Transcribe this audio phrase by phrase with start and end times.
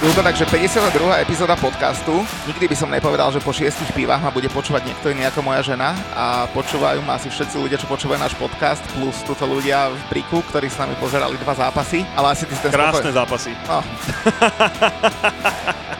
[0.00, 0.96] Bolo to takže 52.
[1.20, 2.24] epizóda podcastu.
[2.48, 5.60] Nikdy by som nepovedal, že po šiestich pivách ma bude počúvať niekto iný ako moja
[5.62, 10.00] žena a počúvajú ma asi všetci ľudia, čo počúvajú náš podcast, plus túto ľudia v
[10.08, 12.08] Briku, ktorí s nami pozerali dva zápasy.
[12.16, 13.52] Ale asi ty si ten Krásne spokoj- zápasy.
[13.60, 13.78] No,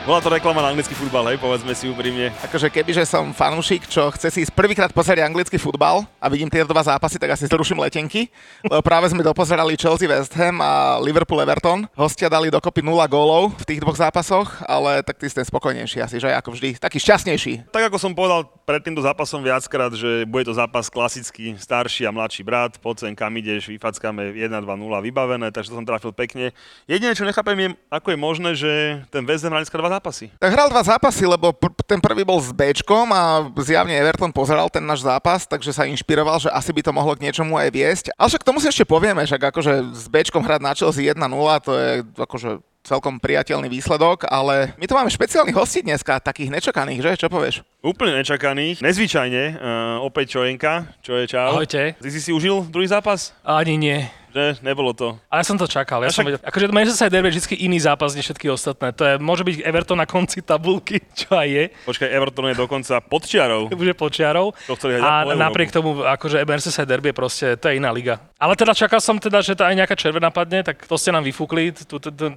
[0.01, 2.33] Bola to reklama na anglický futbal, hej, povedzme si úprimne.
[2.41, 6.65] akože kebyže som fanúšik, čo chce si ísť prvýkrát pozrieť anglický futbal a vidím tie
[6.65, 8.25] dva zápasy, tak asi zruším letenky,
[8.65, 11.85] lebo práve sme dopozerali Chelsea West Ham a Liverpool Everton.
[11.93, 16.01] Hostia dali dokopy 0 gólov v tých dvoch zápasoch, ale tak ty si ten spokojnejší
[16.01, 16.81] asi, že ako vždy.
[16.81, 17.69] Taký šťastnejší.
[17.69, 22.11] Tak ako som povedal pred týmto zápasom viackrát, že bude to zápas klasický, starší a
[22.11, 24.65] mladší brat, poď sem kam ideš, vyfackame 1-2-0
[25.05, 26.49] vybavené, takže to som trafil pekne.
[26.89, 28.71] Jediné, čo nechápem je, ako je možné, že
[29.13, 30.31] ten West Ham hral dneska dva zápasy.
[30.39, 34.71] Tak hral dva zápasy, lebo pr- ten prvý bol s Bčkom a zjavne Everton pozeral
[34.71, 38.05] ten náš zápas, takže sa inšpiroval, že asi by to mohlo k niečomu aj viesť.
[38.15, 41.19] Ale však k tomu si ešte povieme, však akože s Bčkom hrať na Chelsea 1-0,
[41.67, 46.99] to je akože celkom priateľný výsledok, ale my tu máme špeciálnych hostí dneska, takých nečakaných,
[47.05, 47.11] že?
[47.21, 47.61] Čo povieš?
[47.85, 49.61] Úplne nečakaných, nezvyčajne, uh,
[50.01, 51.61] opäť Čojenka, čo je čau.
[51.61, 51.93] Ahojte.
[52.01, 53.37] Ty si si užil druhý zápas?
[53.45, 54.09] Ani nie.
[54.31, 54.63] Že?
[54.63, 55.19] Nebolo to.
[55.27, 55.99] Ale ja som to čakal.
[56.01, 56.39] Ja A som však- vedel.
[56.47, 58.95] Akože Manchester Derby je vždy iný zápas než všetky ostatné.
[58.95, 61.63] To je, môže byť Everton na konci tabulky, čo aj je.
[61.83, 63.67] Počkaj, Everton je dokonca pod čiarou.
[63.67, 64.55] Už je počiarov.
[64.71, 68.23] To chceli A napriek tomu, akože Merseyside Derby je proste, to je iná liga.
[68.39, 71.21] Ale teda čakal som teda, že to aj nejaká červená padne, tak to ste nám
[71.27, 71.75] vyfúkli,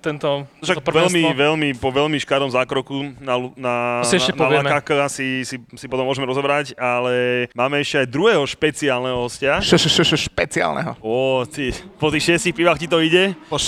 [0.03, 5.87] tento, Však veľmi, veľmi, po veľmi škarom zákroku na, na, na, na si, si, si
[5.89, 9.61] potom môžeme rozobrať, ale máme ešte aj druhého špeciálneho hostia.
[9.65, 10.97] Špeciálneho.
[11.01, 13.33] Ó, ty, po tých šiestich pivách ti to ide.
[13.49, 13.61] Po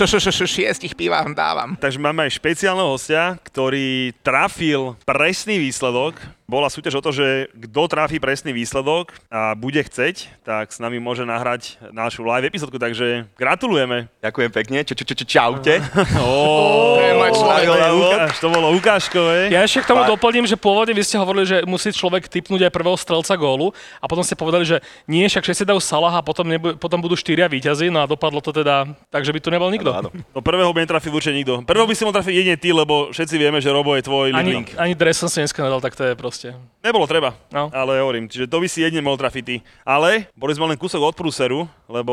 [0.47, 1.77] šiestich pivách dávam.
[1.78, 6.18] Takže máme aj špeciálneho hostia, ktorý trafil presný výsledok.
[6.46, 10.96] Bola súťaž o to, že kto trafí presný výsledok a bude chceť, tak s nami
[10.96, 14.07] môže nahrať našu live epizódku, takže gratulujeme.
[14.23, 15.83] Ďakujem pekne, čo, čo, čo, čo, čaute.
[16.17, 17.67] To je môj človek.
[17.67, 19.39] to, je Lukáš, to bolo ukážkové.
[19.51, 22.73] Ja ešte k tomu doplním, že pôvodne vy ste hovorili, že musí človek typnúť aj
[22.73, 26.46] prvého strelca gólu a potom ste povedali, že nie, však všetci dajú Salaha a potom,
[26.46, 29.67] nebu- potom budú štyria víťazi, no a dopadlo to teda tak, že by tu nebol
[29.68, 29.90] nikto.
[29.90, 30.14] Áno.
[30.30, 31.62] No prvého by netrafil určite nikto.
[31.62, 34.52] Prvého by si mohol trafiť jedine ty, lebo všetci vieme, že Robo je tvoj Ani,
[34.55, 34.79] link.
[34.79, 36.36] ani dres som si dneska nedal, tak to je proste.
[36.80, 37.70] Nebolo treba, No.
[37.70, 39.57] ale hovorím, čiže to by si jedine mohol trafiť ty.
[39.83, 42.13] Ale boli sme len kúsok od prúseru, lebo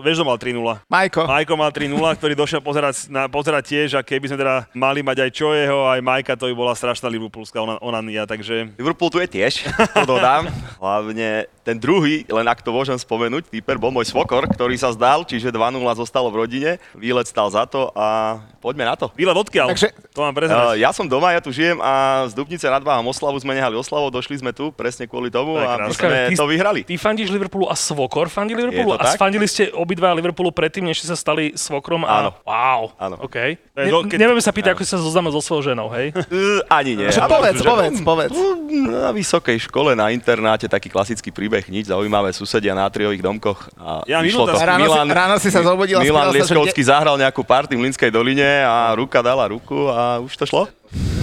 [0.00, 0.60] vieš, že mal 3-0.
[0.86, 1.88] Majko, Majko mal 3-0,
[2.18, 6.00] ktorý došiel pozerať, na, pozerať tiež a keby sme teda mali mať aj Čojeho, aj
[6.00, 10.48] Majka, to by bola strašná Liverpoolská ona- onania, takže Liverpool tu je tiež, to dodám.
[10.80, 11.28] Hlavne
[11.60, 15.48] ten druhý, len ak to môžem spomenúť, typer bol môj svokor, ktorý sa zdal, čiže
[15.48, 15.60] 2-0
[15.94, 16.70] zostalo v rodine.
[16.92, 19.12] Výlet stal za to a poďme na to.
[19.12, 19.68] výlet odkiaľ?
[19.70, 20.56] Takže- to mám Uh, prezrať.
[20.76, 21.92] ja som doma, ja tu žijem a
[22.24, 25.60] z Dubnice nad Váhom oslavu sme nehali oslavu, došli sme tu presne kvôli tomu To
[25.60, 26.80] a my sme ty- to vyhrali.
[26.82, 28.89] Ty fandíš Liverpoolu a Svokor fandí Liverpoolu?
[28.92, 29.18] To A tak?
[29.18, 32.02] fandili ste obidva Liverpoolu predtým, než ste sa stali Svokrom?
[32.02, 32.10] A...
[32.18, 32.30] Áno.
[32.42, 32.80] Wow.
[32.96, 33.16] Áno.
[33.20, 33.36] OK.
[33.70, 36.10] Ne, keď- Nevieme sa pýtať, ako si sa zoznámil so svojou ženou, hej?
[36.30, 37.08] Uh, ani nie.
[37.08, 38.36] Čo Ale- povedz, že- povedz, povedz.
[38.70, 43.68] Na vysokej škole, na internáte, taký klasický príbeh, nič zaujímavé, susedia na triových domkoch.
[43.76, 44.54] A Ja išlo to.
[44.54, 48.94] Ráno si- ráno si sa zobudil Milan Lieskovský zahral nejakú party v Linskej doline a
[48.94, 50.64] ruka dala ruku a už to šlo.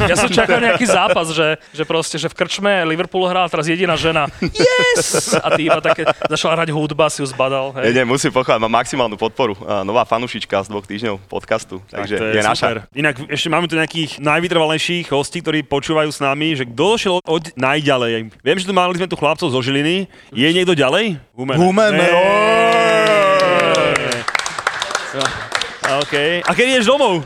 [0.01, 3.93] Ja som čakal nejaký zápas, že, že proste, že v krčme Liverpool hral teraz jediná
[3.95, 4.25] žena.
[4.41, 5.37] Yes!
[5.37, 7.71] A ty iba také, začala hrať hudba, si ju zbadal.
[7.77, 7.93] Nie, Hej.
[8.01, 9.53] nie, musím pochváliť, má maximálnu podporu.
[9.85, 12.67] Nová fanušička z dvoch týždňov podcastu, takže to je, naša.
[12.97, 17.43] Inak ešte máme tu nejakých najvytrvalejších hostí, ktorí počúvajú s nami, že kto došiel od,
[17.59, 18.31] najďalej.
[18.39, 20.07] Viem, že tu mali sme tu chlapcov zo Žiliny.
[20.31, 21.19] Je niekto ďalej?
[21.35, 21.59] Humene.
[21.59, 22.07] Humene,
[25.87, 26.15] OK.
[26.43, 27.23] A keď ideš domov?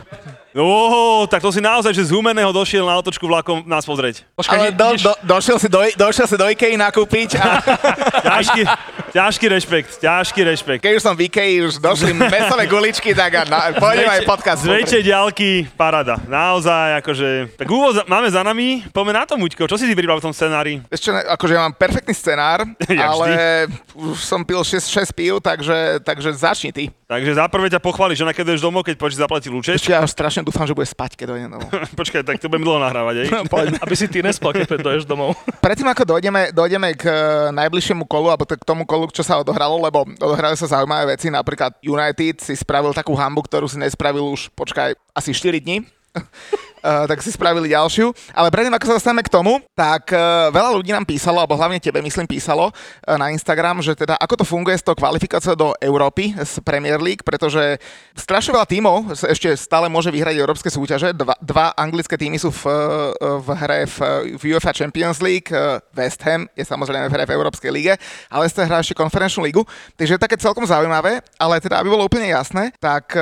[0.51, 4.27] No, tak to si naozaj, že z Humeného došiel na otočku vlakom nás pozrieť.
[4.35, 7.63] Počkaj, Ale do, do, došiel, si do, došiel si do Ikei nakúpiť a
[8.27, 8.61] Ťažký,
[9.11, 10.81] ťažký rešpekt, ťažký rešpekt.
[10.81, 14.63] keď už som v Ikei, už došli mesové guličky, tak a na, pôjdem aj podcast.
[14.63, 16.15] Z väčšej diálky parada.
[16.25, 17.27] Naozaj, akože...
[17.59, 18.87] Tak úvod za- máme za nami.
[18.89, 19.67] Poďme na to, Muťko.
[19.67, 20.79] Čo si si pribral v tom scenári?
[20.87, 22.63] Ešte, akože ja mám perfektný scenár,
[23.11, 26.87] ale už som pil 6, 6 pív, takže, takže začni ty.
[27.11, 29.75] Takže za prvé ťa pochváli, že keď ideš domov, keď počíš zaplatil účet.
[29.75, 31.69] Ešte ja strašne dúfam, že bude spať, keď dojdem domov.
[31.99, 33.27] Počkaj, tak to budem dlho nahrávať, aj?
[33.51, 33.77] Poďme.
[33.83, 35.35] Aby si ty nespal, keď doješ domov.
[35.59, 37.13] Predtým ako dojdeme, dojdeme k e,
[37.51, 41.81] najbližšiemu kolu, alebo k tomu kolu, čo sa odohralo, lebo odohrali sa zaujímavé veci, napríklad
[41.81, 45.81] United si spravil takú hambu, ktorú si nespravil už, počkaj, asi 4 dní.
[46.81, 48.09] Uh, tak si spravili ďalšiu.
[48.33, 51.77] Ale predtým, ako sa dostaneme k tomu, tak uh, veľa ľudí nám písalo, alebo hlavne
[51.77, 55.77] tebe, myslím, písalo uh, na Instagram, že teda ako to funguje s tou kvalifikáciou do
[55.77, 57.77] Európy, z Premier League, pretože
[58.17, 61.13] strašne veľa tímov ešte stále môže vyhrať európske súťaže.
[61.13, 62.73] Dva, dva anglické týmy sú v,
[63.21, 63.97] v hre v,
[64.41, 65.53] v UEFA Champions League,
[65.93, 67.93] West Ham je samozrejme v hre v Európskej lige,
[68.25, 69.61] ale ste hrá ešte konferenčnú ligu.
[70.01, 73.13] Takže je také celkom zaujímavé, ale teda, aby bolo úplne jasné, tak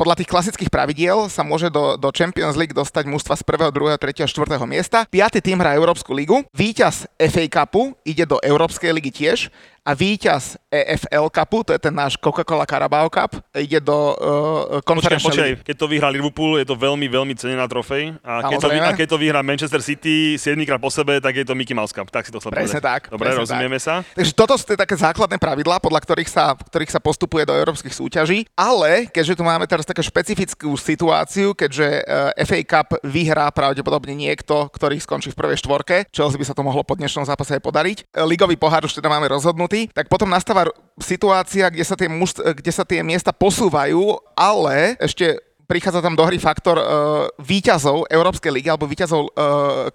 [0.00, 3.74] podľa tých klasických pravidiel sa môže do, do Champions League dostať dostať mužstva z 1.,
[3.74, 4.22] 2., 3.
[4.22, 4.70] a 4.
[4.70, 4.98] miesta.
[5.10, 6.46] Piatý tým hrá Európsku ligu.
[6.54, 9.50] Víťaz FA Cupu ide do Európskej ligy tiež
[9.84, 15.20] a víťaz EFL Cupu, to je ten náš Coca-Cola Carabao Cup, ide do uh, konferenčnej
[15.20, 18.16] počkaj, počkaj, keď to vyhrá Liverpool, je to veľmi, veľmi cenená trofej.
[18.24, 21.44] A keď, to, a keď to vyhrá Manchester City 7 krát po sebe, tak je
[21.44, 22.08] to Mickey Mouse Cup.
[22.08, 22.88] Tak si to chcel Presne povedať.
[22.88, 23.00] tak.
[23.12, 23.84] Dobre, presne rozumieme tak.
[23.84, 23.94] sa.
[24.16, 27.92] Takže toto sú tie také základné pravidlá, podľa ktorých sa, ktorých sa postupuje do európskych
[27.92, 28.48] súťaží.
[28.56, 34.72] Ale keďže tu máme teraz takú špecifickú situáciu, keďže uh, FA Cup vyhrá pravdepodobne niekto,
[34.72, 37.98] ktorý skončí v prvej štvorke, Chelsea by sa to mohlo po dnešnom zápase aj podariť.
[38.24, 42.72] Ligový pohár už teda máme rozhodnutý, tak potom nastáva situácia, kde sa tie, muž, kde
[42.72, 46.84] sa tie miesta posúvajú, ale ešte prichádza tam do hry faktor uh,
[47.40, 49.30] výťazov Európskej ligy alebo výťazov uh,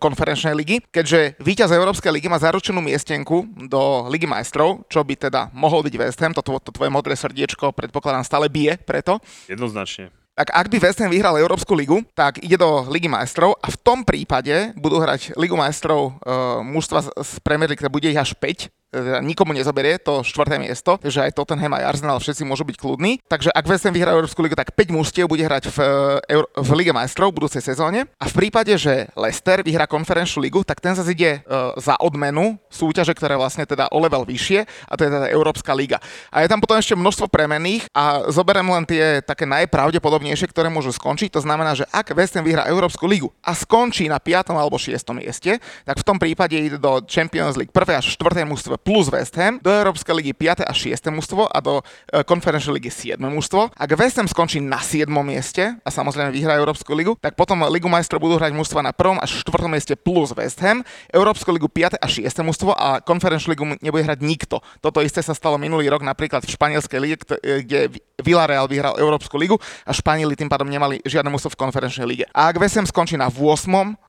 [0.02, 5.54] konferenčnej ligy, keďže výťaz Európskej ligy má zaručenú miestenku do Ligy majstrov, čo by teda
[5.54, 9.22] mohol byť West Ham, to, to tvoje modré srdiečko predpokladám stále bije preto.
[9.46, 10.10] Jednoznačne.
[10.34, 13.78] Tak ak by West Ham vyhral Európsku ligu, tak ide do Ligy majstrov a v
[13.84, 18.72] tom prípade budú hrať Ligu majstrov uh, mužstva z Premier League, bude ich až 5
[18.89, 18.89] teda
[19.22, 23.22] nikomu nezoberie to štvrté miesto, takže aj Tottenham, aj Arsenal, všetci môžu byť kľudní.
[23.30, 25.78] Takže ak West Ham vyhrá Európsku ligu, tak 5 mužstiev bude hrať v,
[26.26, 28.10] eh, v Lige majstrov v budúcej sezóne.
[28.18, 32.58] A v prípade, že Leicester vyhrá konferenčnú ligu, tak ten zase ide uh, za odmenu
[32.72, 36.02] súťaže, ktoré vlastne teda o level vyššie, a to je teda Európska liga.
[36.34, 40.96] A je tam potom ešte množstvo premenných a zoberiem len tie také najpravdepodobnejšie, ktoré môžu
[40.96, 41.30] skončiť.
[41.36, 44.56] To znamená, že ak West Ham vyhrá Európsku ligu a skončí na 5.
[44.56, 44.96] alebo 6.
[45.14, 48.00] mieste, tak v tom prípade ide do Champions League 1.
[48.00, 48.48] až 4.
[48.48, 50.66] mužstvo plus West Ham, do Európskej ligy 5.
[50.66, 51.12] a 6.
[51.14, 51.84] mužstvo a do
[52.26, 53.22] konferenčnej ligy 7.
[53.22, 53.76] mužstvo.
[53.76, 55.08] Ak West Ham skončí na 7.
[55.24, 59.22] mieste a samozrejme vyhrá Európsku ligu, tak potom Ligu majstrov budú hrať mužstva na 1.
[59.22, 59.70] až 4.
[59.70, 60.81] mieste plus West Ham,
[61.12, 62.00] Európsku ligu 5.
[62.00, 62.24] a 6.
[62.42, 64.64] mužstvo a konferenčnú ligu nebude hrať nikto.
[64.80, 69.56] Toto isté sa stalo minulý rok napríklad v španielskej lige, kde Villarreal vyhral Európsku ligu
[69.88, 72.26] a Španieli tým pádom nemali žiadne mužstvo v konferenčnej lige.
[72.36, 73.40] A ak Ham skončí na 8.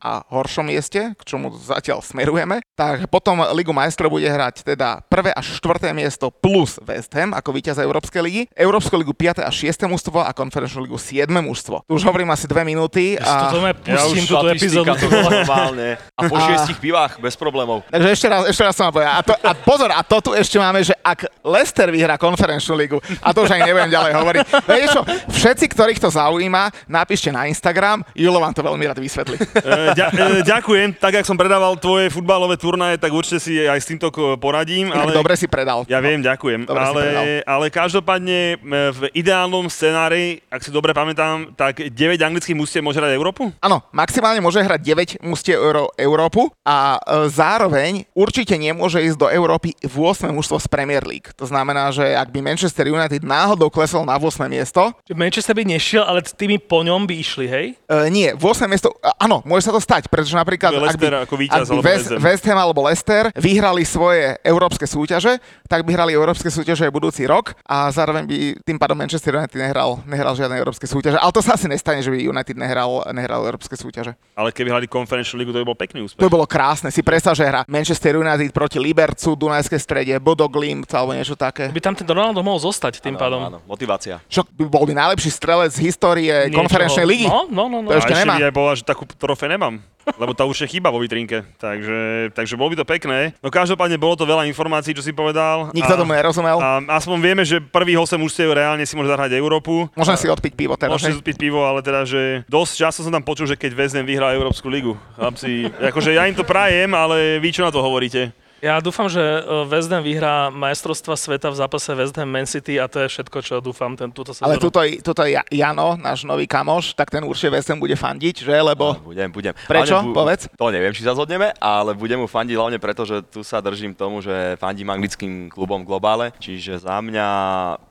[0.02, 5.32] a horšom mieste, k čomu zatiaľ smerujeme, tak potom Ligu majstrov bude hrať teda prvé
[5.34, 9.44] až štvrté miesto plus West Ham ako víťaz Európskej ligy, Európsku ligu 5.
[9.44, 9.88] a 6.
[9.88, 11.28] mužstvo a konferenčnú ligu 7.
[11.28, 11.84] mužstvo.
[11.86, 13.18] Tu už hovorím asi dve minúty.
[13.20, 13.50] A...
[13.84, 14.92] Ja pustím túto epizódu.
[15.10, 15.98] normálne.
[16.16, 17.84] A po šiestich pivách, bez problémov.
[17.88, 19.14] Takže ešte raz, ešte raz som vám povedal.
[19.16, 22.98] A, to, a pozor, a to tu ešte máme, že ak Leicester vyhrá konferenčnú ligu,
[23.20, 24.40] a to už ani nebudem ďalej hovoriť.
[24.68, 25.02] Vieš čo,
[25.32, 29.36] všetci, ktorých to zaujíma, napíšte na Instagram, Julo vám to veľmi rád vysvetlí.
[29.60, 33.80] E, ďa, e, ďakujem, tak jak som predával tvoje futbalové turnaje, tak určite si aj
[33.80, 34.10] s týmto
[34.50, 34.90] poradím.
[34.90, 35.14] Ale...
[35.14, 35.86] Dobre si predal.
[35.86, 36.66] Ja viem, ďakujem.
[36.66, 37.02] Dobre ale,
[37.46, 38.58] ale každopádne
[38.90, 43.54] v ideálnom scenári, ak si dobre pamätám, tak 9 anglických mústiev môže hrať Európu?
[43.62, 44.80] Áno, maximálne môže hrať
[45.22, 50.58] 9 mústiev Euró- Európu a e, zároveň určite nemôže ísť do Európy v 8 mužstvo
[50.58, 51.30] z Premier League.
[51.38, 54.90] To znamená, že ak by Manchester United náhodou klesol na 8 miesto...
[55.12, 57.66] Manchester by nešiel, ale tými po ňom by išli, hej?
[57.86, 58.90] E, nie, v 8 miesto...
[59.20, 60.74] Áno, môže sa to stať, pretože napríklad...
[60.80, 65.38] Ak by, ako víťaz, ak by West, West Ham alebo Leicester vyhrali svoje európske súťaže,
[65.66, 69.56] tak by hrali európske súťaže aj budúci rok a zároveň by tým pádom Manchester United
[69.56, 71.16] nehral, nehral žiadne európske súťaže.
[71.16, 74.12] Ale to sa asi nestane, že by United nehral, nehral európske súťaže.
[74.36, 76.20] Ale keby hrali konferenčnú ligu, to by bol pekný úspech.
[76.20, 76.92] To by bolo krásne.
[76.92, 81.72] Si predstav, že hra Manchester United proti Libercu, Dunajské strede, Bodo Glimt alebo niečo také.
[81.72, 83.40] By tam ten Ronaldo mohol zostať tým áno, pádom.
[83.40, 84.20] Áno, motivácia.
[84.28, 86.66] Čo by bol by najlepší strelec z histórie Niečoho.
[86.66, 87.26] konferenčnej ligy.
[87.30, 87.78] No, no, no.
[87.84, 87.88] no.
[87.94, 88.36] To ešte nemá.
[88.36, 89.78] by aj bola, že takú trofej nemám.
[90.16, 91.44] Lebo tá už je chyba vo vitrinke.
[91.60, 93.36] Takže, takže bolo by to pekné.
[93.44, 95.70] No každopádne bolo to veľa informácií, čo si povedal.
[95.76, 96.56] Nikto a, tomu nerozumel.
[96.58, 99.86] a aspoň vieme, že prvých 8 mužstiev reálne si môže zahrať Európu.
[99.94, 100.96] Môžem si odpiť pivo teraz.
[100.96, 101.26] Môžete hej?
[101.26, 104.66] piť pivo, ale teda, že dosť často som tam počul, že keď Vezden vyhrá Európsku
[104.72, 104.96] ligu.
[105.14, 108.32] Chlapci, akože ja im to prajem, ale vy čo na to hovoríte?
[108.60, 109.40] Ja dúfam, že e,
[109.72, 113.38] West Ham vyhrá majstrovstva sveta v zápase West Ham Man City a to je všetko,
[113.40, 114.52] čo dúfam ten, túto sezónu.
[114.52, 118.44] Ale tuto, tuto Ja- Jano, náš nový kamoš, tak ten určite West Ham bude fandiť,
[118.44, 118.52] že?
[118.52, 119.00] Lebo...
[119.00, 119.56] Budem, budem.
[119.64, 119.96] Prečo?
[119.96, 120.52] Hlavne Povedz.
[120.60, 123.96] To neviem, či sa zhodneme, ale budem mu fandiť hlavne preto, že tu sa držím
[123.96, 127.26] tomu, že fandím anglickým klubom globále, čiže za mňa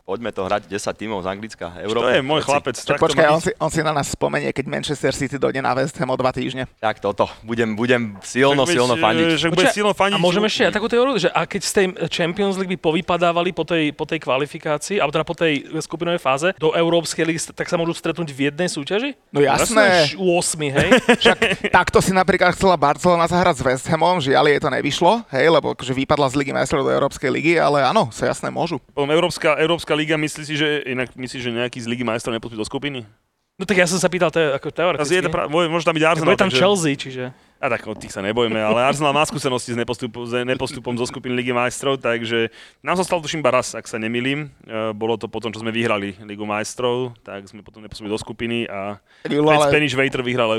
[0.05, 1.65] poďme to hrať 10 tímov z Anglicka.
[1.69, 2.17] To Európa.
[2.17, 2.75] je môj chlapec.
[2.81, 5.97] Tak počkaj, on si, on si na nás spomenie, keď Manchester City dojde na West
[6.01, 6.65] Ham o dva týždne.
[6.81, 7.29] Tak toto.
[7.45, 9.25] Budem, budem silno, Tak silno fandiť.
[9.37, 10.17] Že bude silno fandiť.
[10.17, 12.75] a môžeme ešte ešte ja takú teóriu, že a keď z tej Champions League by
[12.75, 17.39] povypadávali po tej, po tej kvalifikácii, alebo teda po tej skupinovej fáze do Európskej ligy,
[17.55, 19.15] tak sa môžu stretnúť v jednej súťaži?
[19.31, 20.11] No jasné.
[20.19, 20.89] U 8, hej?
[21.23, 25.47] Však takto si napríklad chcela Barcelona zahrať s West Hamom, žiaľ jej to nevyšlo, hej,
[25.47, 28.83] lebo akože vypadla z Ligy majstrov do Európskej ligy, ale áno, sa jasné môžu.
[28.91, 32.59] Potom Európska, Európska liga, myslí si, že inak myslíš, že nejaký z Ligy majstrov nepostupí
[32.59, 33.07] do skupiny?
[33.55, 35.19] No tak ja som sa pýtal, to je ako teoreticky.
[35.19, 36.27] Je to pra- môže tam byť Arsenal.
[36.31, 37.31] Bude tam takže- Chelsea, čiže...
[37.59, 41.03] A tak od tých sa nebojme, ale Arsenal má skúsenosti s, nepostup, s nepostupom zo
[41.03, 44.47] skupiny Ligy majstrov, takže nám sa stalo tuším iba raz, ak sa nemýlim.
[44.63, 48.63] E, bolo to potom, čo sme vyhrali Ligu majstrov, tak sme potom nepostupili do skupiny
[48.71, 50.55] a Fred ale, Spanish Waiter vyhral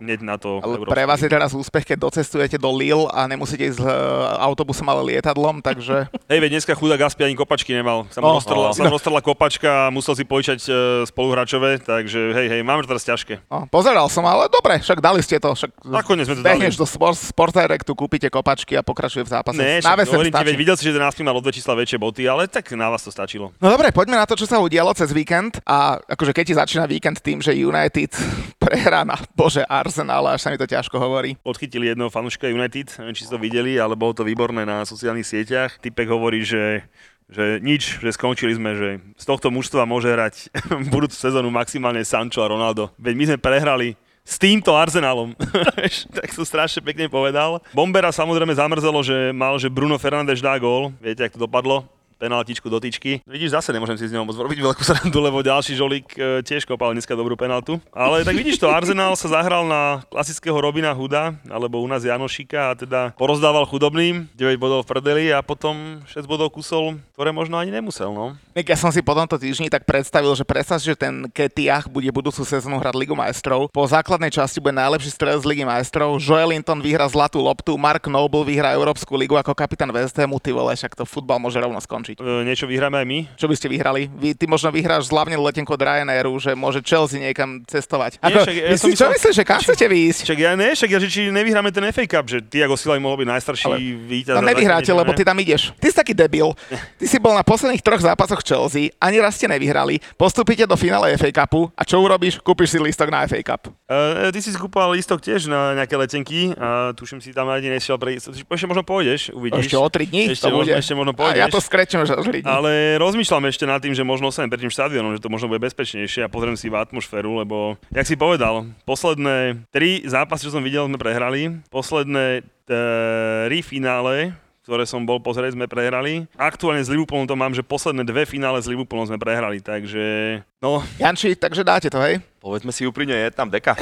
[0.00, 0.64] hneď na to.
[0.64, 3.92] ale Európsku pre vás je teraz úspech, keď docestujete do Lille a nemusíte ísť e,
[4.40, 6.08] autobusom, ale lietadlom, takže...
[6.32, 8.08] Hej, veď dneska chudák Gaspi ani kopačky nemal.
[8.08, 8.72] Sa Oh, mu oh.
[8.72, 10.72] sa mu roztrhla kopačka a musel si požičať e,
[11.10, 13.44] spoluhráčové, takže hej, hej, máme to teraz ťažké.
[13.50, 15.52] No, pozeral som, ale dobre, však dali ste to.
[15.58, 16.66] Však Nakoniec sme to dali.
[16.72, 19.58] do sport, Sport Directu, kúpite kopačky a pokračuje v zápase.
[19.58, 21.74] Ne, Na však hovorím ti, veď videl si, že ten Aspi mal o dve čísla
[21.76, 23.50] väčšie boty, ale tak na vás to stačilo.
[23.60, 25.58] No dobre, poďme na to, čo sa udialo cez víkend.
[25.68, 28.12] A akože keď ti začína víkend tým, že United
[28.62, 31.36] prehrá na bože Arsenal, až sa mi to ťažko hovorí.
[31.42, 35.26] Podchytili jedného fanúšika United, neviem, či ste to videli, ale bolo to výborné na sociálnych
[35.26, 35.78] sieťach.
[35.82, 36.86] Typek hovorí, že
[37.32, 40.52] že nič, že skončili sme, že z tohto mužstva môže hrať
[40.92, 42.92] budúcu sezónu maximálne Sancho a Ronaldo.
[43.00, 43.88] Veď my sme prehrali
[44.22, 45.34] s týmto Arsenalom.
[46.16, 47.58] tak to strašne pekne povedal.
[47.74, 50.94] Bombera samozrejme zamrzelo, že mal, že Bruno Fernández dá gól.
[51.02, 51.86] Viete, ak to dopadlo?
[52.22, 53.18] Penaltičku do tyčky.
[53.26, 56.62] Vidíš, zase nemôžem si z neho moc robiť veľkú srandu, lebo ďalší žolík e, tiež
[56.62, 57.82] kopal dneska dobrú penaltu.
[57.90, 62.70] Ale tak vidíš to, Arsenal sa zahral na klasického Robina Huda, alebo u nás Janošika
[62.70, 67.58] a teda porozdával chudobným, 9 bodov v prdeli a potom 6 bodov kusol, ktoré možno
[67.58, 68.38] ani nemusel, no.
[68.52, 72.44] Ja som si po tomto týždni tak predstavil, že predstav že ten Ketiach bude budúcu
[72.44, 73.72] sezónu hrať Ligu majstrov.
[73.72, 76.20] Po základnej časti bude najlepší strelec Ligy majstrov.
[76.20, 80.36] Joelinton vyhrá zlatú loptu, Mark Noble vyhrá Európsku ligu ako kapitán West Hamu.
[80.36, 82.11] Ty vole, však to futbal môže rovno skončiť.
[82.14, 83.18] E, niečo vyhráme aj my.
[83.34, 84.08] Čo by ste vyhrali?
[84.08, 88.18] Vy, ty možno vyhráš zľavnenú letenku od Ryanairu, že môže Chelsea niekam cestovať.
[88.18, 90.20] Nie, Ako, však ja myslí, čo myslel- myslíš, že kam chcete výjsť?
[90.22, 93.20] Však ja ne, však ja, že či nevyhráme ten FA Cup, že Tiago Silva mohol
[93.20, 94.34] byť najstarší Ale- víťaz.
[94.36, 95.72] No a nevyhráte, lebo ty tam ideš.
[95.76, 96.52] Ty si taký debil.
[96.98, 101.14] Ty si bol na posledných troch zápasoch Chelsea, ani raz ste nevyhrali, postupíte do finále
[101.16, 102.38] FA Cupu a čo urobíš?
[102.38, 103.70] Kúpiš si lístok na FA Cup.
[103.84, 107.96] Uh, ty si skúpal lístok tiež na nejaké letenky a tuším si tam ani nešiel
[107.96, 108.16] pre...
[108.16, 109.68] Ešte možno pôjdeš, uvidíš.
[109.68, 110.68] Ešte o 3 dní Ešte to bude.
[110.68, 111.38] možno- ešte možno a pôjdeš.
[111.38, 112.48] ja to skrečem, 3 dní.
[112.48, 115.60] Ale rozmýšľam ešte nad tým, že možno ostanem pred tým štadiónom, že to možno bude
[115.60, 120.64] bezpečnejšie a pozriem si v atmosféru, lebo, jak si povedal, posledné tri zápasy, čo som
[120.64, 121.60] videl, sme prehrali.
[121.68, 124.32] Posledné tri finále,
[124.62, 126.30] ktoré som bol pozrieť, sme prehrali.
[126.38, 130.38] Aktuálne s Liverpoolom to mám, že posledné dve finále s Liverpoolom sme prehrali, takže...
[130.62, 132.22] No, Janči, takže dáte to, hej?
[132.38, 133.74] Povedzme si úprimne, je tam deka.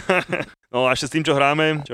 [0.72, 1.92] no a ešte s tým, čo hráme, čo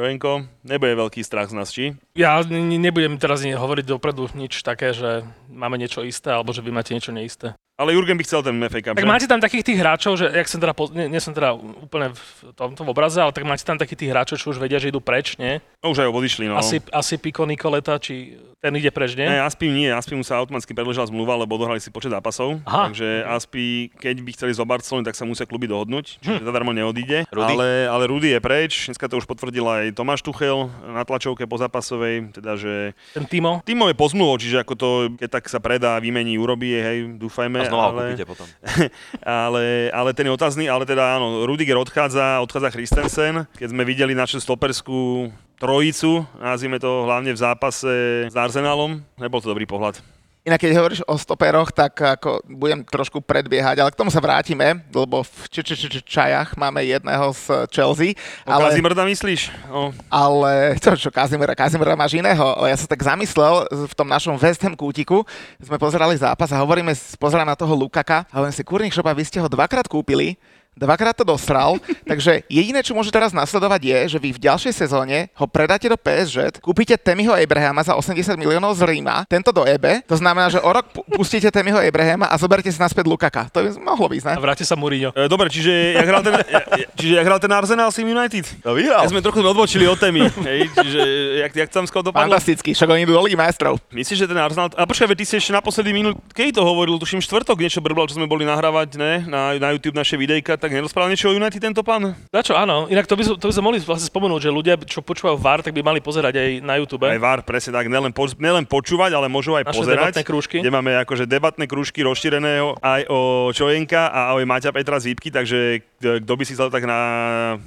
[0.62, 1.98] nebude veľký strach z nás, či?
[2.14, 6.70] Ja ne- nebudem teraz hovoriť dopredu nič také, že máme niečo isté, alebo že vy
[6.70, 7.58] máte niečo neisté.
[7.82, 9.10] Ale Jurgen by chcel ten FA Cup, Tak že?
[9.10, 12.14] máte tam takých tých hráčov, že jak som teda, poz- nie, nie som teda úplne
[12.14, 15.02] v tomto obraze, ale tak máte tam takých tých hráčov, čo už vedia, že idú
[15.02, 15.58] preč, nie?
[15.82, 16.60] No, už aj odišli, no.
[16.60, 19.24] Asi, asi Pico Nikoleta, či ten ide preč, nie?
[19.24, 22.60] Ne, Aspi nie, Aspi mu sa automaticky predlžila zmluva, lebo odohrali si počet zápasov.
[22.68, 22.92] Aha.
[22.92, 27.24] Takže Aspi, keď by chceli zo Barcelony, tak sa musia kluby dohodnúť, čiže zadarmo neodíde.
[27.32, 27.54] Rudy?
[27.56, 31.56] Ale, ale Rudy je preč, dneska to už potvrdil aj Tomáš Tuchel na tlačovke po
[31.56, 33.64] zápasovej, teda že Ten Timo?
[33.64, 37.64] Timo je pozmluvou, čiže ako to, keď tak sa predá, vymení, urobí, hej, dúfajme.
[37.64, 38.44] A znova ale, potom.
[39.46, 43.46] ale, ale ten je otázny, ale teda áno, Rudiger odchádza, odchádza Christensen.
[43.56, 45.30] Keď sme videli našu stoperskú
[45.62, 50.02] trojicu, nazvime to hlavne v zápase s Arsenalom, nebol to dobrý pohľad.
[50.42, 54.82] Inak keď hovoríš o stoperoch, tak ako budem trošku predbiehať, ale k tomu sa vrátime,
[54.90, 58.18] lebo v č- č- č- čajach máme jedného z Chelsea.
[58.42, 58.58] Ale...
[58.58, 59.54] Ale, Kazimrda myslíš?
[59.70, 62.42] No, ale čo, čo Kazimera, Kazimera máš iného.
[62.66, 65.22] Ja sa tak zamyslel v tom našom West Ham kútiku,
[65.62, 66.90] sme pozerali zápas a hovoríme,
[67.22, 70.34] pozerám na toho Lukaka a hovorím si, kurník šopa, vy ste ho dvakrát kúpili,
[70.72, 75.28] dvakrát to dostral, takže jediné, čo môže teraz nasledovať je, že vy v ďalšej sezóne
[75.36, 80.02] ho predáte do PSG, kúpite Temiho Abrahama za 80 miliónov z Ríma, tento do EBE,
[80.08, 83.52] to znamená, že o rok pu- pustíte Temiho Abrahama a zoberte si naspäť Lukaka.
[83.52, 84.34] To by mohlo byť, ne?
[84.34, 85.12] A vráti sa Mourinho.
[85.12, 86.60] e, dobre, čiže jak hral ten, ja,
[86.96, 88.44] čiže jak hral ten Arsenal s United?
[88.64, 89.04] No vyhral.
[89.04, 91.00] Ja sme trochu odbočili od témy, hej, čiže
[91.44, 92.32] jak, jak tam skôr dopadlo?
[92.32, 93.76] Fantastický, však oni idú do Ligy majstrov.
[93.92, 94.72] Myslíš, že ten Arsenal...
[94.72, 96.16] A počkaj, ty si ešte naposledy minul...
[96.32, 99.12] Keď to hovoril, tuším štvrtok, niečo brbal, čo sme boli nahrávať, ne?
[99.28, 102.14] Na, na YouTube naše videjka, tak nerozprával niečo o United tento pán?
[102.30, 102.86] Na čo, áno.
[102.86, 105.74] Inak to by, to by sme mohli vlastne spomenúť, že ľudia, čo počúvajú VAR, tak
[105.74, 107.02] by mali pozerať aj na YouTube.
[107.10, 110.14] Aj VAR, presne tak, nelen, po, nelen počúvať, ale môžu aj Naše pozerať.
[110.14, 110.56] debatné krúžky.
[110.62, 115.82] Kde máme akože debatné krúžky rozšírené aj o Čojenka a aj Maťa Petra Zípky, takže
[116.02, 116.98] kto by si chcel, tak na,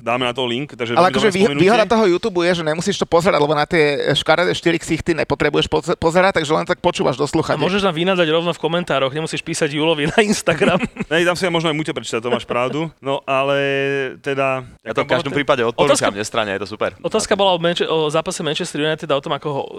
[0.04, 0.76] dáme na to link.
[0.76, 4.12] Takže Ale akože vý, výhoda toho YouTube je, že nemusíš to pozerať, lebo na tie
[4.12, 7.64] škaredé 4 ksichty nepotrebuješ poze- pozerať, takže len tak počúvaš do A sluchadiel.
[7.64, 10.84] môžeš nám vynadať rovno v komentároch, nemusíš písať Julovi na Instagram.
[11.12, 12.92] Nej, tam si ja možno aj Muťo prečítať, to máš pravdu.
[13.00, 13.56] No ale
[14.20, 14.68] teda...
[14.84, 16.92] Ja to v každom Bolo prípade odporúčam, Otázka- nestrane, je to super.
[17.00, 19.70] Otázka bola o, Manche- o zápase Manchester United a o tom, ako ho uh,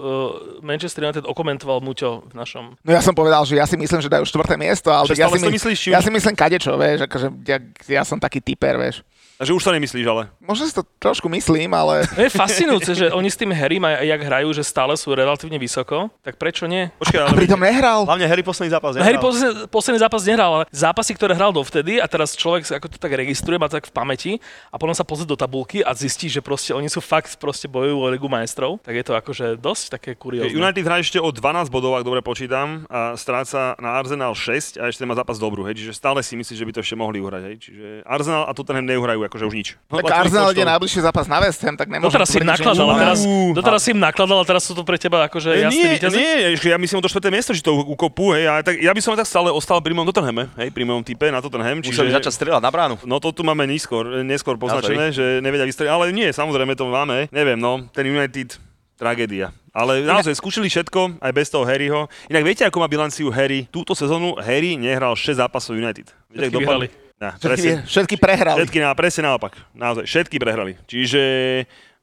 [0.65, 2.73] Manchester United okomentoval Muťo v našom...
[2.81, 5.37] No ja som povedal, že ja si myslím, že dajú štvrté miesto, ale ja, si,
[5.43, 7.57] to myslíš, či ja si myslím kadečo, vieš, akože ja,
[7.91, 9.03] ja som taký typer, vieš.
[9.37, 10.33] Takže už to nemyslíš, ale...
[10.41, 14.01] Možno si to trošku myslím, ale No je fascinujúce, že oni s tým Harrym, aj
[14.01, 16.89] jak hrajú, že stále sú relatívne vysoko, tak prečo nie?
[16.97, 17.37] Počkaj, a ale...
[17.45, 18.09] pritom nehral.
[18.09, 18.97] Hlavne Harry posledný zápas.
[18.97, 19.29] No, Harry nehral.
[19.29, 23.13] posledný, posledný zápas nehral, ale zápasy, ktoré hral dovtedy a teraz človek ako to tak
[23.13, 24.31] registruje, má to tak v pamäti
[24.73, 27.93] a potom sa pozrie do tabulky a zistí, že proste oni sú fakt proste bojujú
[27.93, 30.57] o Ligu majstrov, tak je to akože dosť také kuriózne.
[30.57, 34.89] United hrá ešte o 12 bodov, ak dobre počítam, a stráca na Arsenal 6 a
[34.89, 37.43] ešte má zápas dobrú, hej, čiže stále si myslíš, že by to ešte mohli uhrať,
[37.45, 39.67] hej, čiže Arsenal a Tottenham neuhrajú akože už nič.
[39.91, 43.19] Tak Arsenal ide najbližšie zápas na West Ham, tak nemôžem Doteraz si im nakladal, teraz,
[43.53, 46.15] doteraz si im nakladal a teraz sú to pre teba akože E, jasné nie, víťazy?
[46.15, 49.01] nie, ja myslím o to štvrté miesto, že to ukopu, hej, ale tak ja by
[49.03, 52.17] som tak stále ostal pri mojom Tottenhame, hej, pri mojom type na Tottenham, Museli čiže...
[52.23, 52.95] začať strieľať na bránu.
[53.05, 57.27] No to tu máme neskôr, neskôr poznačené, že nevedia vystreliť, ale nie, samozrejme to máme,
[57.29, 58.57] neviem, no, ten United,
[58.97, 59.53] tragédia.
[59.77, 62.09] Ale naozaj skúšili všetko, aj bez toho Harryho.
[62.33, 63.69] Inak viete, ako má bilanciu Harry?
[63.69, 66.09] Túto sezónu Harry nehral 6 zápasov United.
[66.33, 66.87] Viete, ako dopadli?
[67.17, 67.73] Všetky, presne.
[67.89, 68.57] všetky prehrali.
[68.61, 69.57] Všetky, na, presne naopak.
[69.73, 70.77] Naozaj, všetky prehrali.
[70.85, 71.21] Čiže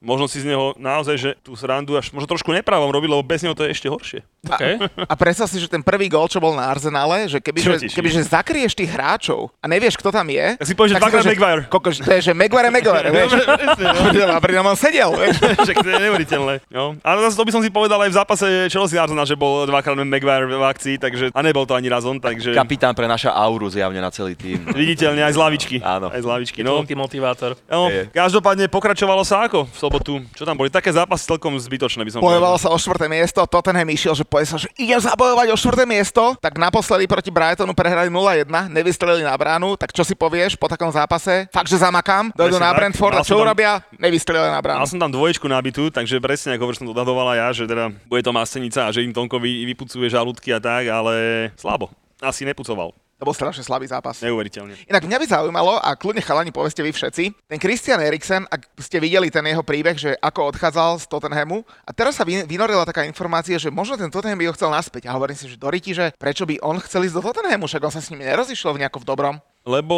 [0.05, 3.41] možno si z neho naozaj, že tú srandu až možno trošku nepravom robiť, lebo bez
[3.41, 4.21] neho to je ešte horšie.
[4.45, 4.77] Okay.
[5.09, 8.77] A predstav si, že ten prvý gol, čo bol na Arsenále, že kebyže, kebyže zakrieš
[8.77, 11.63] tých hráčov a nevieš, kto tam je, Tak si povieš, že dvakrát Maguire.
[11.73, 13.41] Kokož, to je, že Maguire, Maguire, vieš.
[14.29, 15.41] A pri tom on sedel, vieš.
[15.41, 16.55] Však to je neuveriteľné.
[16.69, 16.93] No.
[17.01, 19.97] Ale zase to by som si povedal aj v zápase Chelsea Arsenal, že bol dvakrát
[19.97, 23.99] Maguire v akcii, takže, a nebol to ani raz on, takže Kapitán prenáša auru zjavne
[24.05, 24.61] na celý tým.
[24.85, 25.77] viditeľne aj z lavičky.
[25.81, 26.13] Áno.
[26.13, 26.61] Aj z lavičky.
[26.61, 26.85] No.
[26.85, 27.59] Motivátor.
[27.67, 30.19] No, každopádne pokračovalo sa ako v sobotu.
[30.35, 30.75] Čo tam boli?
[30.75, 32.67] Také zápasy celkom zbytočné by som Bojovalo povedal.
[32.67, 36.35] sa o štvrté miesto, Tottenham išiel, že povie sa, že idem zabojovať o štvrté miesto,
[36.43, 40.91] tak naposledy proti Brightonu prehrali 0-1, nevystrelili na bránu, tak čo si povieš po takom
[40.91, 41.47] zápase?
[41.55, 42.75] Fakt, že zamakám, dojdu na.
[42.75, 43.87] Brentford a čo tam- urobia?
[43.95, 44.83] Nevystrelili na bránu.
[44.83, 48.19] Mal som tam dvoječku nabitú, takže presne ako som to odhadovala ja, že teda bude
[48.19, 51.15] to mastenica a že im Tonko vy, vypucuje žalúdky a tak, ale
[51.55, 51.95] slabo.
[52.19, 52.91] Asi nepucoval.
[53.25, 54.21] To bol strašne slabý zápas.
[54.21, 54.77] Neuveriteľne.
[54.85, 59.01] Inak mňa by zaujímalo, a kľudne chalani poveste vy všetci, ten Christian Eriksen, ak ste
[59.01, 63.09] videli ten jeho príbeh, že ako odchádzal z Tottenhamu, a teraz sa vy- vynorila taká
[63.09, 65.09] informácia, že možno ten Tottenham by ho chcel naspäť.
[65.09, 67.97] A hovorím si, že Doriti, že prečo by on chcel ísť do Tottenhamu, však on
[67.97, 69.37] sa s nimi nerozišiel v nejako v dobrom.
[69.65, 69.97] Lebo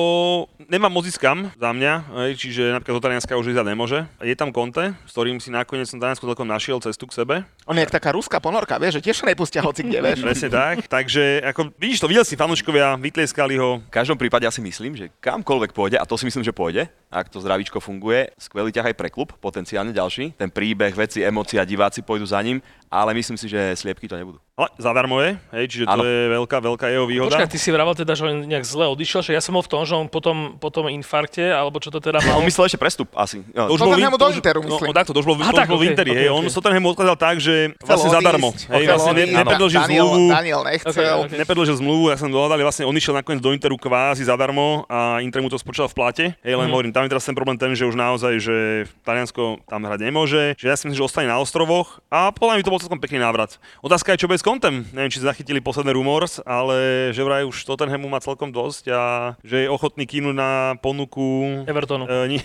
[0.70, 1.92] nemám moc ísť kam za mňa,
[2.38, 4.06] čiže napríklad do Talianska už ísť nemôže.
[4.22, 7.34] Je tam Conte, s ktorým si nakoniec som Taliansku celkom našiel cestu k sebe.
[7.66, 10.22] On je taká ruská ponorka, vieš, že tiež nepustia hoci kde, vieš.
[10.22, 10.86] Presne tak.
[10.86, 13.82] Takže ako, vidíš to, videl si fanúškovia, vytlieskali ho.
[13.82, 16.86] V každom prípade ja si myslím, že kamkoľvek pôjde, a to si myslím, že pôjde,
[17.16, 20.36] ak to zdravíčko funguje, skvelý ťah aj pre klub, potenciálne ďalší.
[20.36, 24.36] Ten príbeh, veci, emócia, diváci pôjdu za ním, ale myslím si, že sliepky to nebudú.
[24.54, 26.02] Ale zadarmo je, hej, čiže to Áno.
[26.02, 27.28] je veľká, veľká jeho výhoda.
[27.30, 29.68] Počkaj, ty si vravel teda, že on nejak zle odišiel, že ja som bol v
[29.68, 32.40] tom, že on potom, potom infarkte, alebo čo to teda A mal.
[32.40, 33.44] on myslel ešte prestup asi.
[33.50, 34.88] No, To už bol, to do Interu, no, myslím.
[34.88, 36.48] no, takto, to už bol, to tak, bol okej, Interi, okej, hej, on okej.
[36.48, 38.48] z Tottenhamu odkladal tak, že vlastne zadarmo.
[38.48, 40.90] Hej, vlastne ne, odísť, nepredložil Daniel, zmluvu, Daniel nechcel.
[40.90, 41.36] Okay, okay.
[41.36, 45.40] nepredložil zmluvu, ja som dohľadal, vlastne on išiel nakoniec do Interu kvázi zadarmo a Inter
[45.40, 46.24] mu to spočítal v plate.
[46.40, 46.72] Hej, len Mhm.
[46.72, 48.56] hovorím, tam je teraz ten problém ten, že už naozaj, že
[49.06, 52.60] Taliansko tam hrať nemôže, že ja si myslím, že ostane na ostrovoch a podľa mňa
[52.60, 53.62] by to bol celkom pekný návrat.
[53.80, 54.82] Otázka je, čo bez kontem.
[54.90, 59.02] Neviem, či zachytili posledné rumors, ale že vraj už Tottenhamu má celkom dosť a
[59.46, 62.04] že je ochotný kýnuť na ponuku Evertonu.
[62.06, 62.42] Uh, nie.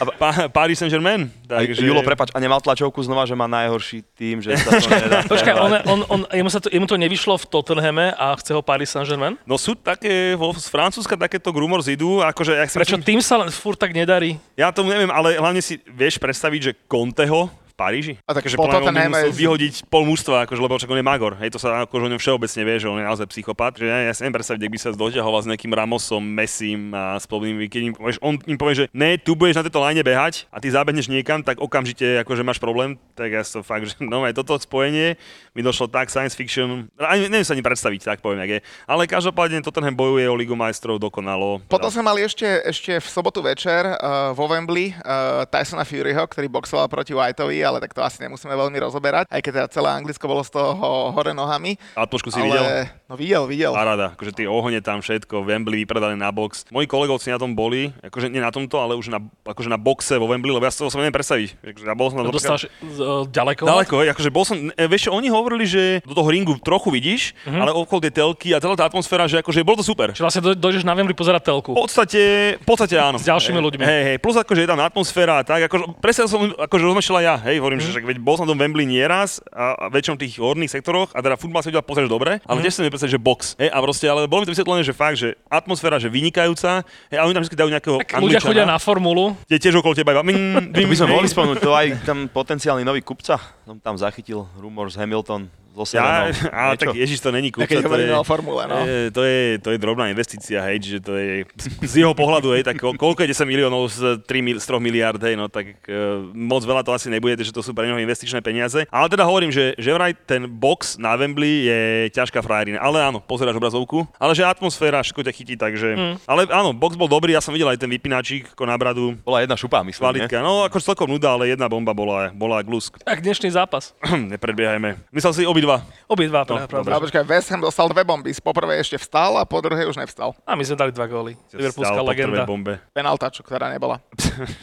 [0.20, 1.28] pa, Paris Saint-Germain.
[1.46, 1.84] Takže...
[1.84, 5.20] Julo, prepač, a nemal tlačovku znova, že má najhorší tým, že sa to nedá.
[5.26, 8.62] Počkaj, on, on, on, jemu, sa to, jemu to nevyšlo v Tottenhame a chce ho
[8.62, 9.38] Paris Saint-Germain?
[9.46, 12.52] No sú také, vo, z Francúzska takéto rumors idú, akože...
[12.52, 14.36] Ja, si Prečo myslím, tým sa len furt tak nedarí?
[14.52, 18.16] ja tomu neviem, ale hlavne si vieš predstaviť, že Conteho Paríži.
[18.24, 21.36] A tak Akože po Tottenhame musel vyhodiť pol mužstva, akože, lebo však on je Magor.
[21.36, 23.76] Hej, to sa akože o ňom všeobecne vie, že on je naozaj psychopat.
[23.76, 27.20] Že ja, ja si neviem predstaviť, ak by sa doťahoval s nejakým Ramosom, Messim a
[27.20, 30.00] s podobnými, keď im, povieš, on im povie, že ne, tu budeš na tejto line
[30.00, 32.96] behať a ty zábehneš niekam, tak okamžite akože máš problém.
[33.12, 35.20] Tak ja to fakt, že no aj toto spojenie
[35.52, 38.60] mi došlo tak science fiction, ani neviem sa ani predstaviť, tak poviem, jak je.
[38.88, 41.60] Ale každopádne Tottenham bojuje o Ligu majstrov dokonalo.
[41.68, 46.48] Potom sme mali ešte, ešte v sobotu večer uh, vo Wembley uh, Tysona Furyho, ktorý
[46.48, 50.24] boxoval proti Whiteovi, ale tak to asi nemusíme veľmi rozoberať, aj keď teda celé Anglicko
[50.30, 51.74] bolo z toho hore nohami.
[51.98, 52.62] A trošku si ale videl?
[53.06, 53.70] No videl, videl.
[53.70, 56.66] Parada, akože tie ohne tam všetko, Wembley vypredané na box.
[56.74, 60.18] Moji kolegovci na tom boli, akože nie na tomto, ale už na, akože na boxe
[60.18, 61.54] vo Wembley, lebo ja si to neviem predstaviť.
[61.54, 63.62] Akože ja bol som na Dostáš uh, ďaleko?
[63.62, 67.30] Ďaleko, hej, akože bol som, e, vieš oni hovorili, že do toho ringu trochu vidíš,
[67.46, 67.62] mm-hmm.
[67.62, 70.10] ale okolo tie telky a celá tá atmosféra, že akože bolo to super.
[70.10, 71.78] Čiže vlastne do- dojdeš na Wembley pozerať telku.
[71.78, 73.22] V podstate, v podstate áno.
[73.22, 73.86] S ďalšími ľuďmi.
[73.86, 77.38] Hej, hej, plus akože je tam atmosféra a tak, akože presne som akože rozmýšľal ja,
[77.46, 77.86] hej, hovorím, mm.
[77.86, 81.14] že veď bol som na tom Wembley nieraz a, a väčšinou v tých horných sektoroch
[81.14, 83.40] a teda futbal sa videl pozrieť dobre, ale tiež som mi predstaviť, že box.
[83.56, 87.16] Hej, a proste, ale bolo mi to vysvetlené, že fakt, že atmosféra, že vynikajúca, hej,
[87.16, 89.36] a oni tam vždy dajú nejakého Tak ľudia chodia na formulu.
[89.44, 90.22] kde tiež okolo teba iba...
[90.22, 94.48] Mm, To by sme mohli spomenúť, to aj tam potenciálny nový kupca, som tam zachytil
[94.56, 96.32] rumor z Hamilton, zo Ja,
[96.72, 96.80] Niečo?
[96.80, 98.76] tak ježiš, to není A kúpca, keď to je, o formule, no.
[98.88, 101.44] je, to, je, to je drobná investícia, hej, čiže to je
[101.84, 104.80] z jeho pohľadu, hej, tak ko- koľko je 10 miliónov z, 3, mil- z 3
[104.80, 108.00] miliard, hej, no tak uh, moc veľa to asi nebude, že to sú pre neho
[108.00, 108.88] investičné peniaze.
[108.88, 111.80] Ale teda hovorím, že, že vraj ten box na Wembley je
[112.16, 112.80] ťažká frajerina.
[112.80, 115.88] Ale áno, pozeráš obrazovku, ale že atmosféra všetko ťa chytí, takže...
[115.92, 116.14] Mm.
[116.24, 119.18] Ale áno, box bol dobrý, ja som videl aj ten vypínačík ako na bradu.
[119.20, 120.00] Bola jedna šupa, myslím?
[120.00, 122.96] Kvalitka, no ako celkom nuda, ale jedna bomba bola, bola glusk.
[123.02, 123.92] Tak dnešný zápas.
[124.32, 125.10] Nepredbiehajme.
[125.10, 125.76] Myslel si obidva.
[126.06, 126.88] Obidva, No, pravda.
[126.88, 128.30] A počkaj, West Ham dostal dve bomby.
[128.30, 130.38] Z poprvé ešte vstal a po druhej už nevstal.
[130.40, 131.34] A my sme dali dva góly.
[131.50, 132.46] Liverpoolská po legenda.
[132.46, 132.78] bombe.
[132.92, 133.98] Penaltaču, ktorá nebola.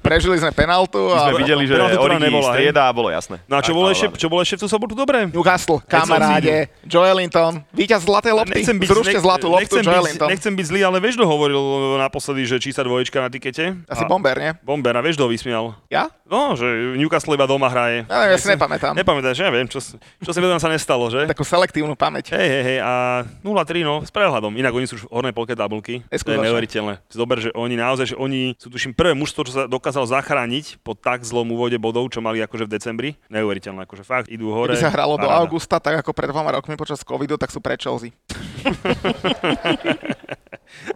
[0.00, 3.08] Prežili sme penaltu My a sme videli, že penaltu, ktorá Origi nebola, strieda a bolo
[3.10, 3.36] jasné.
[3.44, 5.26] No a čo Tak, bolo ešte, čo bolo ešte v tú sobotu dobré?
[5.26, 8.54] Newcastle, kamaráde, Joelinton, víťaz zlatej lopty.
[8.56, 10.28] Nechcem byť, Zrušte nech- zlatú loptu, nechcem, byť, Joelinton.
[10.30, 11.62] nechcem byť zlý, ale vieš, kto hovoril
[11.98, 13.82] naposledy, že čísla dvoječka na tikete?
[13.84, 14.50] Asi A- bomber, nie?
[14.60, 15.74] Bomber, a vieš, kto vysmial?
[15.88, 16.06] Ja?
[16.24, 16.64] No, že
[16.94, 18.06] Newcastle iba doma hraje.
[18.06, 18.92] Ja, neviem, ja si nepamätám.
[18.94, 19.82] Nepamätáš, ja viem, čo,
[20.20, 21.26] čo si vedom sa nestalo, že?
[21.28, 22.36] Takú selektívnu pamäť.
[22.36, 22.92] Hej, hej, hej, a
[23.42, 24.54] 0-3, no, s prehľadom.
[24.56, 26.04] Inak oni sú už v hornej polke tabulky.
[26.08, 27.00] To je neuveriteľné.
[27.08, 30.92] Zober, že oni naozaj, že oni sú tuším prvé mužstvo, čo sa dokázalo zachrániť po
[30.94, 33.10] tak zlom úvode bodov, čo mali akože v decembri.
[33.28, 34.76] Neuveriteľné, akože fakt idú hore.
[34.76, 37.76] Keby sa hralo do augusta, tak ako pred dvoma rokmi počas covidu, tak sú pre
[37.80, 38.12] Chelsea.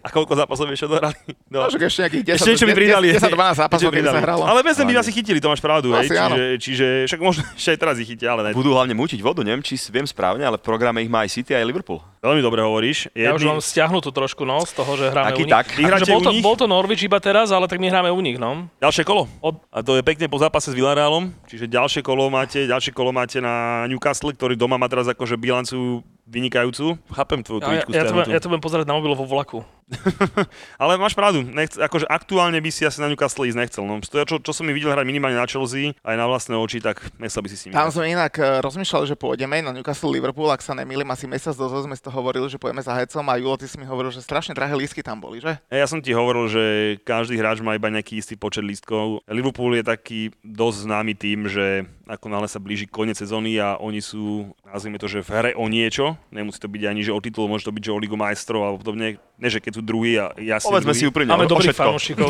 [0.03, 1.15] A koľko zápasov ešte dohrali?
[1.47, 1.63] No.
[1.63, 3.07] No, ešte nejakých 10, Ešte niečo mi pridali.
[3.15, 4.23] 10-12 zápasov, Ešte keby pridali.
[4.25, 4.43] hralo.
[4.47, 6.09] Ale bez by asi chytili, to máš pravdu, hej.
[6.09, 6.35] Asi áno.
[6.35, 8.51] Čiže, čiže, však možno ešte aj teraz ich chytia, ale ne.
[8.55, 11.31] Budú hlavne mútiť vodu, neviem, či si viem správne, ale v programe ich má aj
[11.31, 11.99] City aj Liverpool.
[12.19, 13.07] Veľmi dobre hovoríš.
[13.15, 15.53] Ja už mám stiahnutú trošku, no, z toho, že hráme Taký u nich.
[15.53, 15.65] tak.
[15.71, 16.43] Akože bol, u to, nich?
[16.43, 18.67] bol to Norwich iba teraz, ale tak my hráme u nich, no.
[18.77, 19.31] Ďalšie kolo.
[19.39, 21.31] Od- A to je pekne po zápase s Villarealom.
[21.47, 26.03] Čiže ďalšie kolo máte, ďalšie kolo máte na Newcastle, ktorý doma má teraz akože bilancu
[26.29, 26.95] vynikajúcu.
[27.09, 29.65] Chápem tvoju Ja, ja, ja, to, budem- ja to budem pozerať na mobilu vo vlaku.
[30.81, 33.83] Ale máš pravdu, nechc, akože aktuálne by si asi na Newcastle ísť nechcel.
[33.89, 36.77] No, to, čo, čo som mi videl hrať minimálne na Chelsea, aj na vlastné oči,
[36.77, 37.73] tak nechcel by si s nimi.
[37.73, 37.97] Tam hrať.
[37.97, 41.89] sme inak eh, rozmýšľali, že pôjdeme na Newcastle Liverpool, ak sa nemýlim, asi mesiac dozadu
[41.89, 44.53] sme toho hovorili, že pôjdeme za Hecom a Julo, ty si mi hovoril, že strašne
[44.53, 45.57] drahé lístky tam boli, že?
[45.73, 46.63] Ja som ti hovoril, že
[47.01, 49.25] každý hráč má iba nejaký istý počet lístkov.
[49.25, 54.01] Liverpool je taký dosť známy tým, že ako náhle sa blíži koniec sezóny a oni
[54.01, 57.45] sú, nazvime to, že v hre o niečo, nemusí to byť ani že o titul,
[57.45, 60.35] môže to byť, že o Ligu majstrov alebo podobne, ne, že keď sú druhý a
[60.35, 61.01] jasne Povedzme druhý.
[61.01, 62.27] si úprimne, Máme o dobrých fanúšikov.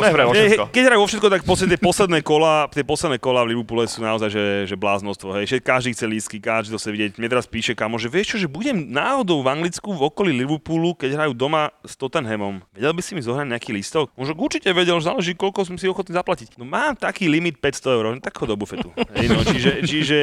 [0.70, 4.00] Keď hrajú vo všetko, tak v podstate posledné kola, tie posledné kola v Liverpoole sú
[4.00, 5.34] naozaj, že, že bláznostvo.
[5.34, 5.58] Hej.
[5.60, 7.10] Každý chce lístky, každý to chce vidieť.
[7.18, 10.94] Mne teraz píše kamo, že vieš čo, že budem náhodou v Anglicku v okolí Liverpoolu,
[10.94, 12.62] keď hrajú doma s Tottenhamom.
[12.70, 14.14] Vedel by si mi zohrať nejaký lístok?
[14.14, 16.54] Možno určite vedel, že záleží, koľko som si ochotný zaplatiť.
[16.54, 18.94] No mám taký limit 500 eur, no tak ho do bufetu.
[19.18, 20.18] Hej, no, čiže, čiže,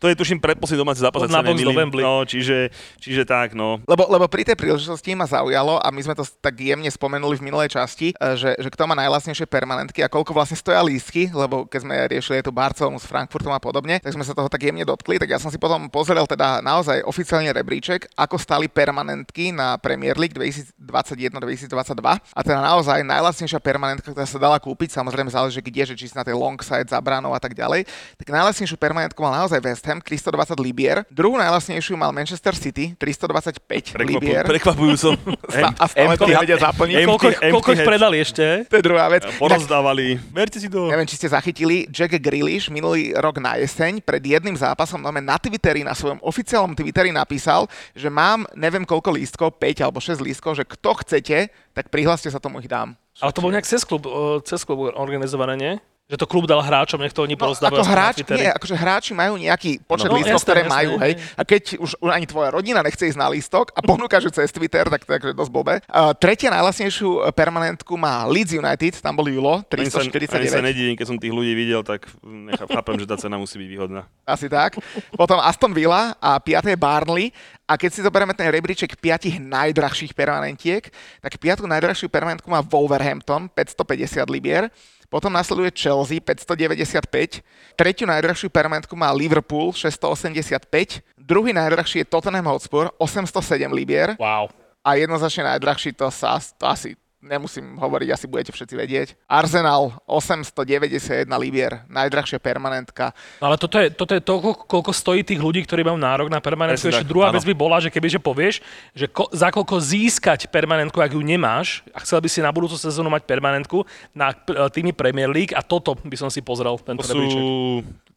[0.00, 1.28] to je tuším predposledný domáci zápas.
[1.28, 1.44] Na.
[1.44, 3.82] No, čiže, čiže tak, no.
[3.84, 7.46] Lebo, lebo pri tej príležitosti ma zaujalo a my sme to tak jemne spomenuli v
[7.50, 11.66] minulej časti, eh, že, že kto má najlasnejšie permanentky a koľko vlastne stoja lístky, lebo
[11.66, 14.82] keď sme riešili tú Barcelonu s Frankfurtom a podobne, tak sme sa toho tak jemne
[14.86, 19.76] dotkli, tak ja som si potom pozrel teda naozaj oficiálne rebríček, ako stali permanentky na
[19.78, 25.92] Premier League 2021-2022 a teda naozaj najlasnejšia permanentka, ktorá sa dala kúpiť, samozrejme záleží kde,
[25.92, 27.86] že či si na tej long side za bránou a tak ďalej,
[28.18, 33.62] tak najlasnejšiu permanentku mal naozaj West Ham 320 libier, druhú najlasnejšiu mal Manchester City 325
[34.02, 34.44] libier.
[34.46, 35.14] Prekvapujú som.
[35.52, 35.74] Sta-
[36.12, 36.94] a stále to nevedia zaplniť.
[37.08, 38.44] Koľko, koľko ich predali ešte?
[38.68, 39.24] To je druhá vec.
[39.40, 40.20] Porozdávali.
[40.30, 40.92] Verte si to.
[40.92, 45.80] neviem, či ste zachytili, Jack Grealish minulý rok na jeseň pred jedným zápasom na Twitteri,
[45.80, 47.64] na svojom oficiálnom Twitteri napísal,
[47.96, 52.38] že mám neviem koľko lístkov, 5 alebo 6 lístkov, že kto chcete, tak prihláste sa
[52.38, 52.92] tomu ich dám.
[53.20, 54.08] Ale to bol nejak cez klub,
[54.44, 55.72] cez klub organizované, nie?
[56.10, 57.78] Že to klub dal hráčom, nech to oni No, porozdávajú.
[57.78, 61.12] ako hráč, nie, akože hráči majú nejaký počet No, lístkov, jasné, ktoré jasné, majú, hej.
[61.32, 64.82] A keď už ani tvoja rodina nechce ísť na lístok a ponúka, že cez Twitter,
[64.84, 65.74] tak to je akože dosť blbé.
[65.86, 70.36] Uh, tretia najlasnejšiu eh, permanentku má Leeds United, tam bol Julo, Ani sa, ani sa
[70.42, 70.60] 349.
[70.60, 74.02] nedivím, keď som tých ľudí videl, tak nechá- chápem, že tá cena musí byť výhodná.
[74.22, 74.82] Asi tak.
[75.14, 76.76] Potom Aston Villa a 5.
[76.76, 77.30] Barnley.
[77.64, 83.48] A keď si zoberieme ten rebríček piatich najdrahších permanentiek, tak piatú najdrahšiu permanentku má Wolverhampton,
[83.48, 84.68] 550 libier.
[85.12, 87.44] Potom nasleduje Chelsea 595,
[87.76, 94.16] tretiu najdrahšiu permanentku má Liverpool 685, Druhý najdrahší je Tottenham Hotspur, 807 libier.
[94.18, 94.50] Wow.
[94.82, 99.08] A jednoznačne najdrahší, to, sa, to asi nemusím hovoriť, asi budete všetci vedieť.
[99.30, 103.14] Arsenal 891 libier, najdrahšia permanentka.
[103.38, 106.42] No ale toto je, toto je toľko, koľko stojí tých ľudí, ktorí majú nárok na
[106.42, 106.90] permanentku.
[106.90, 107.38] Ešte druhá áno.
[107.38, 108.58] vec by bola, že kebyže povieš,
[108.92, 112.74] že ko, za koľko získať permanentku, ak ju nemáš, a chcel by si na budúcu
[112.74, 117.06] sezónu mať permanentku na p- týmy Premier League a toto by som si pozrel, tento
[117.06, 117.42] To sú, rebríček.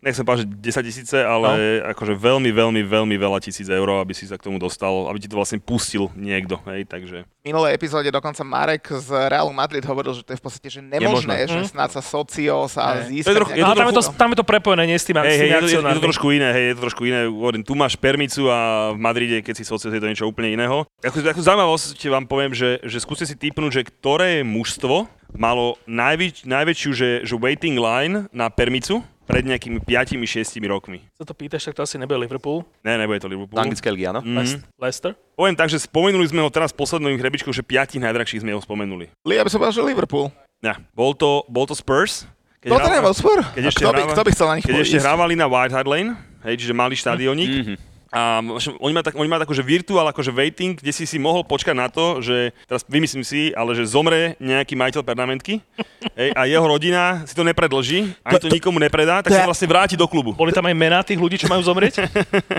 [0.02, 1.94] nechcem povedať, že 10 tisíce, ale no.
[1.94, 5.30] akože veľmi, veľmi, veľmi veľa tisíc eur, aby si sa k tomu dostal, aby ti
[5.30, 7.26] to vlastne pustil niekto, hej, takže...
[7.26, 10.81] V minulej epizóde dokonca Marek z Realu Madrid hovoril, že to je v podstate že
[10.81, 13.31] nemožné, že snad sa Socios a To získať...
[13.31, 15.60] je trochu- tam, je to, tam je to prepojené, nie s tým, hej, tými je,
[15.60, 17.27] to, je, to trošku iné, hej, je to trošku iné.
[17.27, 20.84] Hovorím, tu máš permicu a v Madride, keď si socie, je to niečo úplne iného.
[21.03, 26.47] Ako, ako zaujímavosť vám poviem, že, že skúste si typnúť, že ktoré mužstvo malo najväč,
[26.47, 30.22] najväčšiu že, že waiting line na permicu pred nejakými 5-6
[30.64, 31.02] rokmi.
[31.12, 32.62] Sa to pýtaš, tak to asi nebude Liverpool.
[32.80, 33.58] Ne, nebude to Liverpool.
[33.58, 34.22] Anglické ligy, áno.
[34.22, 34.62] Mhm.
[34.76, 35.18] Leicester.
[35.34, 38.60] Poviem tak, že spomenuli sme ho teraz v posledných hrebičkoch, že piatich najdrahších sme ho
[38.60, 39.10] spomenuli.
[39.24, 40.30] Ja by som povedal, že Liverpool.
[40.60, 42.26] Ja, bol to, bol to Spurs.
[42.60, 43.38] Keď Tottenham hráva- Hotspur?
[43.52, 45.46] keď A ešte kto by, hráva- kto by chcel na nich Keď ešte hrávali na
[45.46, 46.12] White Hart Lane,
[46.42, 47.74] hej, čiže malý štadionik, Mhm.
[48.15, 48.39] A
[48.80, 51.75] oni majú, tak, oni majú takú, že virtuál, akože waiting, kde si si mohol počkať
[51.75, 55.60] na to, že, teraz vymyslím si, ale že zomre nejaký majiteľ permanentky
[56.19, 59.49] hej, a jeho rodina si to nepredlží, ani to nikomu nepredá, tak to sa je-
[59.51, 60.32] vlastne vráti do klubu.
[60.32, 61.99] Boli tam aj mená tých ľudí, čo majú zomrieť?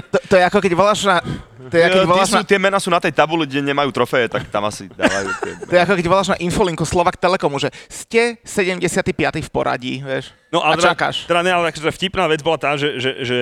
[0.06, 1.18] To, to je ako keď voláš na...
[1.66, 4.30] To je, keď voláš sú, na, tie mená sú na tej tabuli, kde nemajú trofeje,
[4.30, 5.52] tak tam asi dávajú tie...
[5.66, 9.10] to je ako keď voláš na infolinku Slovak Telekomu, že ste 75.
[9.42, 10.30] v poradí, vieš.
[10.54, 11.26] No, a ale teda- čakáš.
[11.26, 13.38] Teda, ne, ale akože vtipná vec bola tá, že, že, že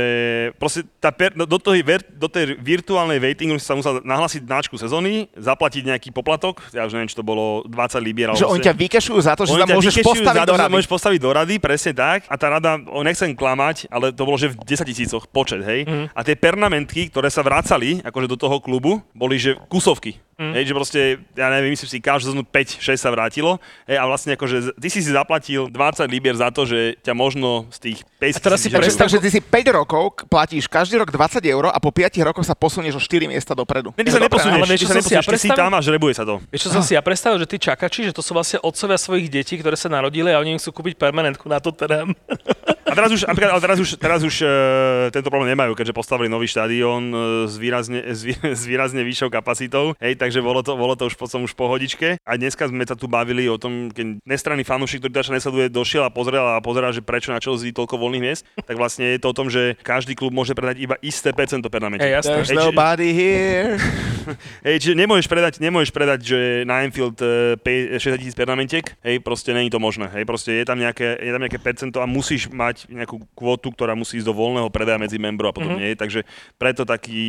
[0.57, 4.41] proste tá per, no, do, tej, ver, do tej virtuálnej waitingu si sa musel nahlásiť
[4.49, 8.33] náčku sezóny, zaplatiť nejaký poplatok, ja už neviem, či to bolo 20 libier.
[8.33, 10.73] Že oni ťa vykešujú za to, že ťa môžeš postaviť za to, do rady.
[10.73, 12.25] Môžeš postaviť do rady, presne tak.
[12.25, 15.85] A tá rada, nechcem klamať, ale to bolo, že v 10 tisícoch počet, hej.
[15.85, 16.17] Mhm.
[16.17, 20.24] A tie pernamentky, ktoré sa vracali akože do toho klubu, boli že kusovky.
[20.35, 20.53] Mhm.
[20.59, 21.01] Hej, že proste,
[21.39, 23.63] ja neviem, myslím si, každú sezónu 5-6 sa vrátilo.
[23.87, 27.71] Hej, a vlastne akože ty si si zaplatil 20 libier za to, že ťa možno
[27.71, 31.15] z tých 50 A teraz si Predstav, že ty si 5 rokov platíš každý rok
[31.15, 33.95] 20 eur a po 5 rokoch sa posunieš o 4 miesta dopredu.
[33.95, 35.39] Ne, ty sa to neposunieš, ale vieš, ty čo sa som si ja neposunieš, ty
[35.39, 35.63] si predstavil?
[35.63, 36.35] tam a žrebuje sa to.
[36.51, 39.31] Vieš, čo som si ja predstavil, že tí čakači, že to sú vlastne otcovia svojich
[39.31, 42.11] detí, ktoré sa narodili a oni im chcú kúpiť permanentku na Tottenham.
[42.85, 44.51] A teraz už, napríklad, ale teraz už, teraz už uh,
[45.09, 49.29] tento problém nemajú, keďže postavili nový štadión uh, s, výrazne, s, vý- s výrazne vyššou
[49.29, 49.97] kapacitou.
[49.99, 52.21] Hej, takže bolo to, bolo to už potom už pohodičke.
[52.21, 56.03] A dneska sme sa tu bavili o tom, keď nestranný fanúšik, ktorý Daša nesleduje, došiel
[56.03, 59.31] a pozrel a pozerá, že prečo na Chelsea toľko voľných miest, tak vlastne je to
[59.31, 62.05] o tom, že každý klub môže predať iba isté percento pernamente.
[62.05, 62.35] Hej, jasné.
[62.37, 63.73] There's Hej, či- nobody here.
[64.67, 69.21] Hej, čiže nemôžeš predať, nemôžeš predať, že na Anfield eh, pe- 60 tisíc pernamentiek, hej,
[69.21, 72.49] proste není to možné, hej, proste je tam nejaké, je tam nejaké percento a musíš
[72.49, 76.01] mať nejakú kvotu, ktorá musí ísť do voľného predaja medzi membrov a podobne, mm-hmm.
[76.01, 76.21] takže
[76.59, 77.23] preto taký,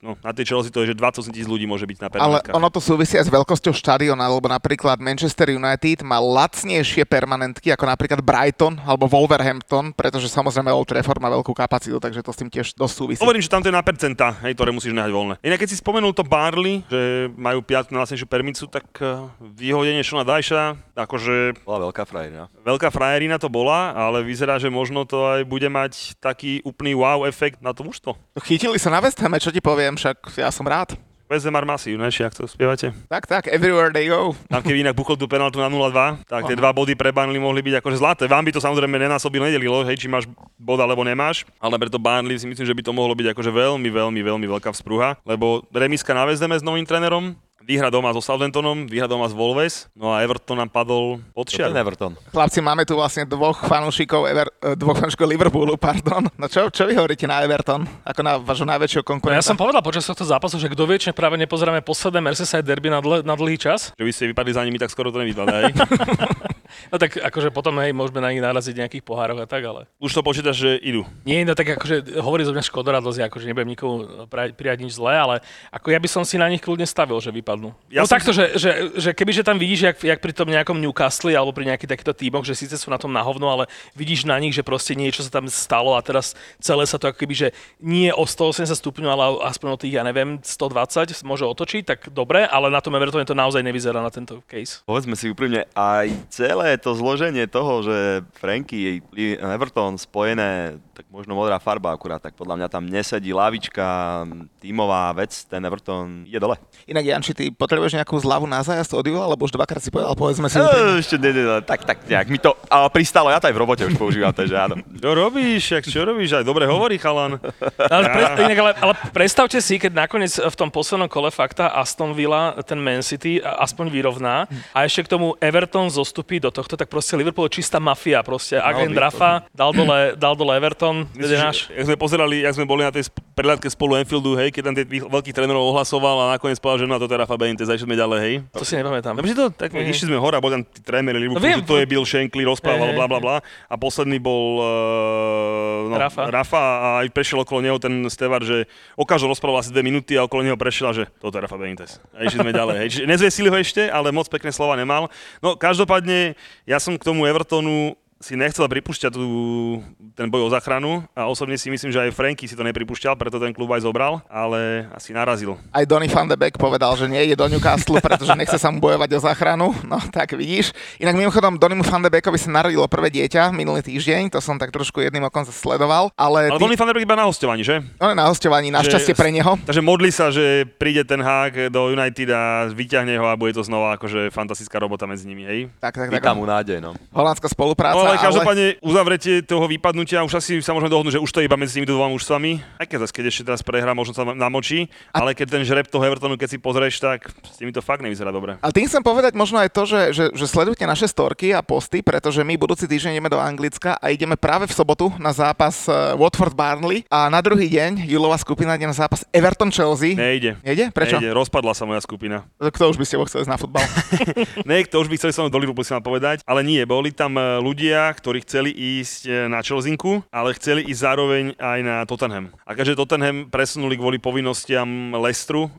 [0.00, 2.54] no na tej Chelsea to je, že 28 tisíc ľudí môže byť na Ale permanentkách.
[2.54, 7.84] ono to súvisí aj s veľkosťou štadiona, lebo napríklad Manchester United má lacnejšie permanentky ako
[7.88, 12.50] napríklad Brighton alebo Wolverhampton, pretože samozrejme Old Trafford má veľkú kapacitu, takže to s tým
[12.50, 13.20] tiež dosť súvisí.
[13.20, 15.34] Hovorím, že tam to je na percenta, hej, ktoré musíš nehať voľné.
[15.42, 20.22] Inak keď si spomenul to Barley, že majú piatú najlacnejšiu permicu, tak eh, vyhodenie Šona
[20.26, 22.46] Dajša, akože Bola veľká frajerina.
[22.62, 27.24] Veľká frajerina to bola, ale vyzerá, že možno to aj bude mať taký úplný wow
[27.24, 28.20] efekt na to mužstvo.
[28.44, 30.92] Chytili sa na West Hame, čo ti poviem, však ja som rád.
[31.24, 32.12] Vezemar Masiv, ne?
[32.12, 32.92] Či ak to spievate?
[33.08, 34.36] Tak, tak, everywhere they go.
[34.44, 37.64] Tam keby inak buchol tú penaltu na 0-2, tak tie dva body pre Burnley mohli
[37.64, 38.28] byť akože zlaté.
[38.28, 40.28] Vám by to samozrejme nenásobil, nedelilo, hej, či máš
[40.60, 43.50] bod alebo nemáš, ale pre to Burnley si myslím, že by to mohlo byť akože
[43.56, 47.32] veľmi, veľmi, veľmi veľká vzpruha, lebo remiska na Vezdeme s novým trénerom,
[47.64, 51.56] výhra doma so Southamptonom, výhra doma s Wolves, no a Everton nám padol pod je
[51.58, 51.72] čiaru.
[51.72, 52.12] Everton.
[52.28, 56.28] Chlapci, máme tu vlastne dvoch fanúšikov, Ever, eh, dvoch fanúšikov Liverpoolu, pardon.
[56.36, 57.88] No čo, čo vy hovoríte na Everton?
[58.04, 59.40] Ako na vášho najväčšieho No konkurenta?
[59.40, 62.88] ja som povedal počas tohto zápasu, že kto vie, či práve nepozeráme posledné Merseyside derby
[62.88, 63.90] na, dl- na dlhý čas.
[63.96, 65.64] Že vy ste vypadli za nimi, tak skoro to nevypadá.
[66.92, 69.86] No tak akože potom hej, môžeme na nich naraziť nejakých pohároch a tak, ale...
[69.98, 71.06] Už to počítaš, že idú.
[71.24, 75.34] Nie, no tak akože hovorí zo mňa škodoradosť, akože nebudem nikomu prijať nič zlé, ale
[75.70, 77.72] ako ja by som si na nich kľudne stavil, že vypadnú.
[77.90, 80.78] Ja no som takto, že, že, že kebyže tam vidíš, jak, jak pri tom nejakom
[80.78, 84.24] Newcastle alebo pri nejakých takýchto tímoch, že síce sú na tom na hovno, ale vidíš
[84.24, 87.34] na nich, že proste niečo sa tam stalo a teraz celé sa to ako keby,
[87.34, 92.00] že nie o 180 stupňov, ale aspoň o tých, ja neviem, 120 môže otočiť, tak
[92.10, 94.80] dobre, ale na tom Evertone to naozaj nevyzerá na tento case.
[94.88, 99.04] Povedzme si úprimne, aj celé celé to zloženie toho, že Franky,
[99.36, 104.24] Everton spojené, tak možno modrá farba akurát, tak podľa mňa tam nesedí lavička,
[104.64, 106.56] tímová vec, ten Everton je dole.
[106.88, 110.16] Inak Janči, ty potrebuješ nejakú zľavu na zájazd od Juho, alebo už dvakrát si povedal,
[110.16, 110.56] povedzme si.
[110.56, 113.54] E, ešte ne, ne, ne, tak, tak nejak mi to ale pristalo, ja to aj
[113.54, 114.80] v robote už používam, takže áno.
[114.80, 117.36] Čo robíš, jak čo robíš, aj dobre hovorí chalan.
[117.76, 122.16] Ale, pre, inak, ale, ale predstavte si, keď nakoniec v tom poslednom kole fakta Aston
[122.16, 126.86] Villa ten Man City aspoň vyrovná a ešte k tomu Everton zostupí do tohto, tak
[126.86, 128.94] proste Liverpool je čistá mafia, proste agent.
[128.94, 131.66] Rafa dal dole, dal dole Everton, kde náš.
[131.74, 134.74] Jak sme pozerali, jak sme boli na tej sp- prehľadke spolu Enfieldu, hej, keď tam
[134.78, 137.98] tých veľkých trénerov ohlasoval a nakoniec povedal, že no to je Rafa Benitez, a sme
[137.98, 138.34] ďalej, hej.
[138.54, 139.18] To si nepamätám.
[139.18, 139.90] Dobre, to, tak mm.
[139.90, 141.60] išli sme hore a boli tam tí tréneri No viem.
[141.66, 143.36] to je Bill Shankly, rozprával, Hej, bla bla bla.
[143.66, 146.30] A posledný bol uh, no, Rafa.
[146.30, 150.14] Rafa a aj prešiel okolo neho ten Stevar, že o každom rozprával asi dve minúty
[150.14, 151.98] a okolo neho prešiel, že toto je Rafa Benitez.
[152.14, 152.76] A išli sme ďalej.
[152.86, 152.88] Hej.
[152.94, 155.10] Čiže nezvesili ho ešte, ale moc pekné slova nemal.
[155.42, 159.84] No každopádne, ja som k tomu Evertonu si nechcel pripúšťať tú,
[160.16, 163.36] ten boj o záchranu a osobne si myslím, že aj Franky si to nepripúšťal, preto
[163.36, 165.60] ten klub aj zobral, ale asi narazil.
[165.68, 169.12] Aj Donny van de Beek povedal, že nejde do Newcastle, pretože nechce sa mu bojovať
[169.12, 169.66] o záchranu.
[169.84, 170.72] No tak vidíš.
[170.96, 174.72] Inak mimochodom Donnymu van de Beekovi sa narodilo prvé dieťa minulý týždeň, to som tak
[174.72, 177.84] trošku jedným okom sledoval, ale, Ale ty, Donny van der Beek iba na hostovaní, že?
[178.00, 179.60] on je na hostovaní, našťastie pre neho.
[179.68, 183.60] Takže modli sa, že príde ten hák do United a vyťahne ho a bude to
[183.60, 185.68] znova akože fantastická robota medzi nimi, hej?
[185.76, 186.16] Tak, tak, tak.
[186.16, 186.96] Vítam mu nádej, no.
[187.12, 188.26] Holandská spolupráca, No ale ale...
[188.30, 191.80] každopádne uzavretie toho vypadnutia, už asi sa môžeme dohodnúť, že už to je iba medzi
[191.80, 192.80] tými dvoma mužstvami.
[192.80, 196.02] Aj keď zase, keď ešte teraz prehrá, možno sa namočí, ale keď ten žreb toho
[196.06, 198.56] Evertonu, keď si pozrieš, tak s tými to fakt nevyzerá dobre.
[198.62, 202.00] Ale tým chcem povedať možno aj to, že, že, že sledujte naše storky a posty,
[202.00, 206.16] pretože my budúci týždeň ideme do Anglicka a ideme práve v sobotu na zápas uh,
[206.16, 210.16] Watford-Barnley a na druhý deň Julová skupina ide na zápas Everton-Chelsea.
[210.16, 210.60] Nejde.
[210.62, 210.90] Nejde?
[210.94, 211.18] Prečo?
[211.18, 212.46] Nejde, rozpadla sa moja skupina.
[212.58, 213.84] Kto už by ste chceli na futbal?
[214.68, 217.60] Ne, kto už by chceli mnou do Liverpoolu, povedať, ale nie, boli tam e,
[217.94, 222.50] ľudia, ktorí chceli ísť e, na Chelsinku, ale chceli ísť zároveň aj na Tottenham.
[222.66, 225.78] A keďže Tottenham presunuli kvôli povinnostiam Leicesteru e,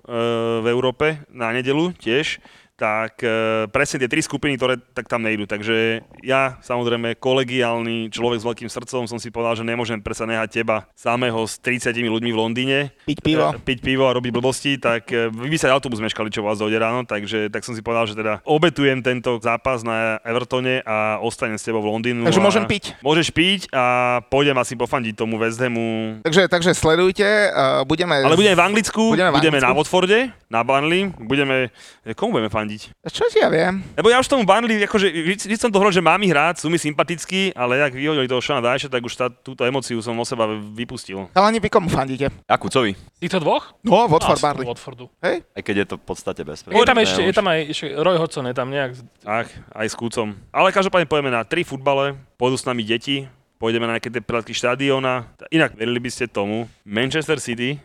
[0.63, 2.39] v Európe na nedelu tiež,
[2.75, 5.47] tak e, presne tie tri skupiny, ktoré tak tam nejdu.
[5.47, 10.61] Takže ja, samozrejme, kolegiálny človek s veľkým srdcom, som si povedal, že nemôžem predsa nehať
[10.61, 12.77] teba samého s 30 ľuďmi v Londýne.
[13.07, 13.55] Piť pivo.
[13.55, 16.59] E, piť pivo a robiť blbosti, tak e, vy by sa autobus meškali, čo vás
[16.59, 21.23] dojde ráno, takže tak som si povedal, že teda obetujem tento zápas na Evertone a
[21.23, 22.27] ostanem s tebou v Londýnu.
[22.27, 22.99] Takže môžem piť.
[22.99, 26.19] Môžeš piť a pôjdem asi pofandiť tomu West Hamu.
[26.27, 28.19] takže, takže sledujte, uh, budeme...
[28.19, 29.79] Ale budeme v Anglicku, Budeme budeme, v na Anglicku.
[29.79, 30.19] Watforde,
[30.51, 31.71] na Burnley, budeme...
[32.19, 32.81] Komu budeme fandiť?
[33.13, 33.85] Čo ti ja viem?
[33.93, 36.73] Lebo ja už tomu Burnley, akože vždy, som to hovoril, že mám ich rád, sú
[36.73, 40.25] mi sympatickí, ale ak vyhodili toho Shana Dajša, tak už tá, túto emociu som o
[40.25, 41.29] seba vypustil.
[41.37, 42.33] Chalani, vy komu fandíte?
[42.49, 43.77] Jakúcovi, Týchto dvoch?
[43.85, 44.65] No, Watford Barley.
[44.65, 45.05] Watfordu.
[45.21, 45.45] Hej?
[45.53, 46.73] aj keď je to v podstate bezpečné.
[46.73, 48.97] Je tam ešte, je tam aj ešte Roy Hodgson, je tam nejak...
[49.21, 50.33] Ach, aj s kúcom.
[50.49, 53.29] Ale každopádne pojeme na tri futbale, pôjdu s nami deti,
[53.61, 55.29] pôjdeme na nejaké tie prehľadky štadióna.
[55.53, 57.77] Inak verili by ste tomu, Manchester City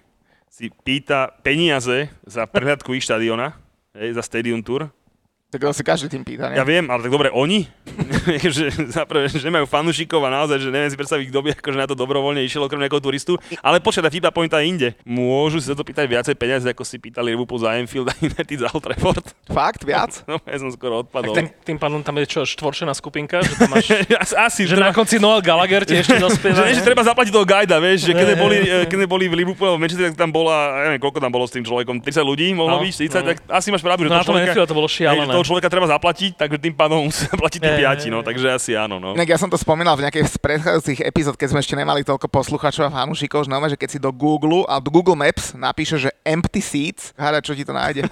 [0.50, 3.54] si pýta peniaze za prehľadku ich štadióna,
[3.94, 4.88] hej, za Stadium Tour.
[5.50, 6.68] Tak to si každý tým pýta, Ja ne?
[6.70, 7.66] viem, ale tak dobre, oni,
[8.54, 11.86] že zaprvé, že nemajú fanúšikov a naozaj, že neviem si predstaviť, kto by akože na
[11.90, 14.88] to dobrovoľne išiel okrem nejakého turistu, ale počkaj, tá vtipná pointa je inde.
[15.02, 18.58] Môžu si za to pýtať viacej peniaze, ako si pýtali Liverpool za Anfield a United
[18.62, 19.26] za Old Trafford.
[19.58, 19.82] Fakt?
[19.82, 20.22] Viac?
[20.30, 21.34] No, ja som skoro odpadol.
[21.34, 23.90] Tým, tým pádom tam je čo, štvorčená skupinka, že tam máš...
[24.46, 26.62] Asi, že na konci Noel Gallagher ti ešte že, dospieva.
[26.62, 26.86] že ne?
[26.86, 30.14] treba zaplatiť toho guida, vieš, že keď boli, keď boli v Liverpoole alebo v Manchester,
[30.14, 32.86] tak tam bola, ja neviem, koľko tam bolo s tým človekom, 30 ľudí, mohlo No,
[32.86, 33.26] byť, 40, no.
[33.26, 35.32] tak asi máš pravdu, že No tom človeka, to bolo hej, že šialené.
[35.40, 39.00] Toho človeka treba zaplatiť, takže tým pádom musí zaplatiť tí piati, no, takže asi áno,
[39.00, 39.16] no.
[39.16, 42.28] Inak ja som to spomínal v nejakej z predchádzajúcich epizód, keď sme ešte nemali toľko
[42.28, 46.12] poslucháčov a fanúšikov, že, že keď si do Google a do Google Maps napíše, že
[46.20, 48.04] empty seats, hada, čo ti to nájde.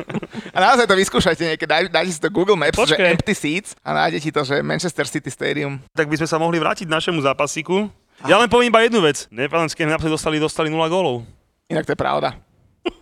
[0.56, 3.12] a naozaj to vyskúšajte niekedy, daj, dajte si to Google Maps, že Počkaj.
[3.12, 5.84] empty seats a nájde ti to, že Manchester City Stadium.
[5.92, 7.92] Tak by sme sa mohli vrátiť našemu zápasiku.
[8.24, 9.28] Ja len poviem iba jednu vec.
[9.28, 11.24] Nepalenské naposledy dostali, dostali 0 gólov.
[11.72, 12.36] Inak to je pravda.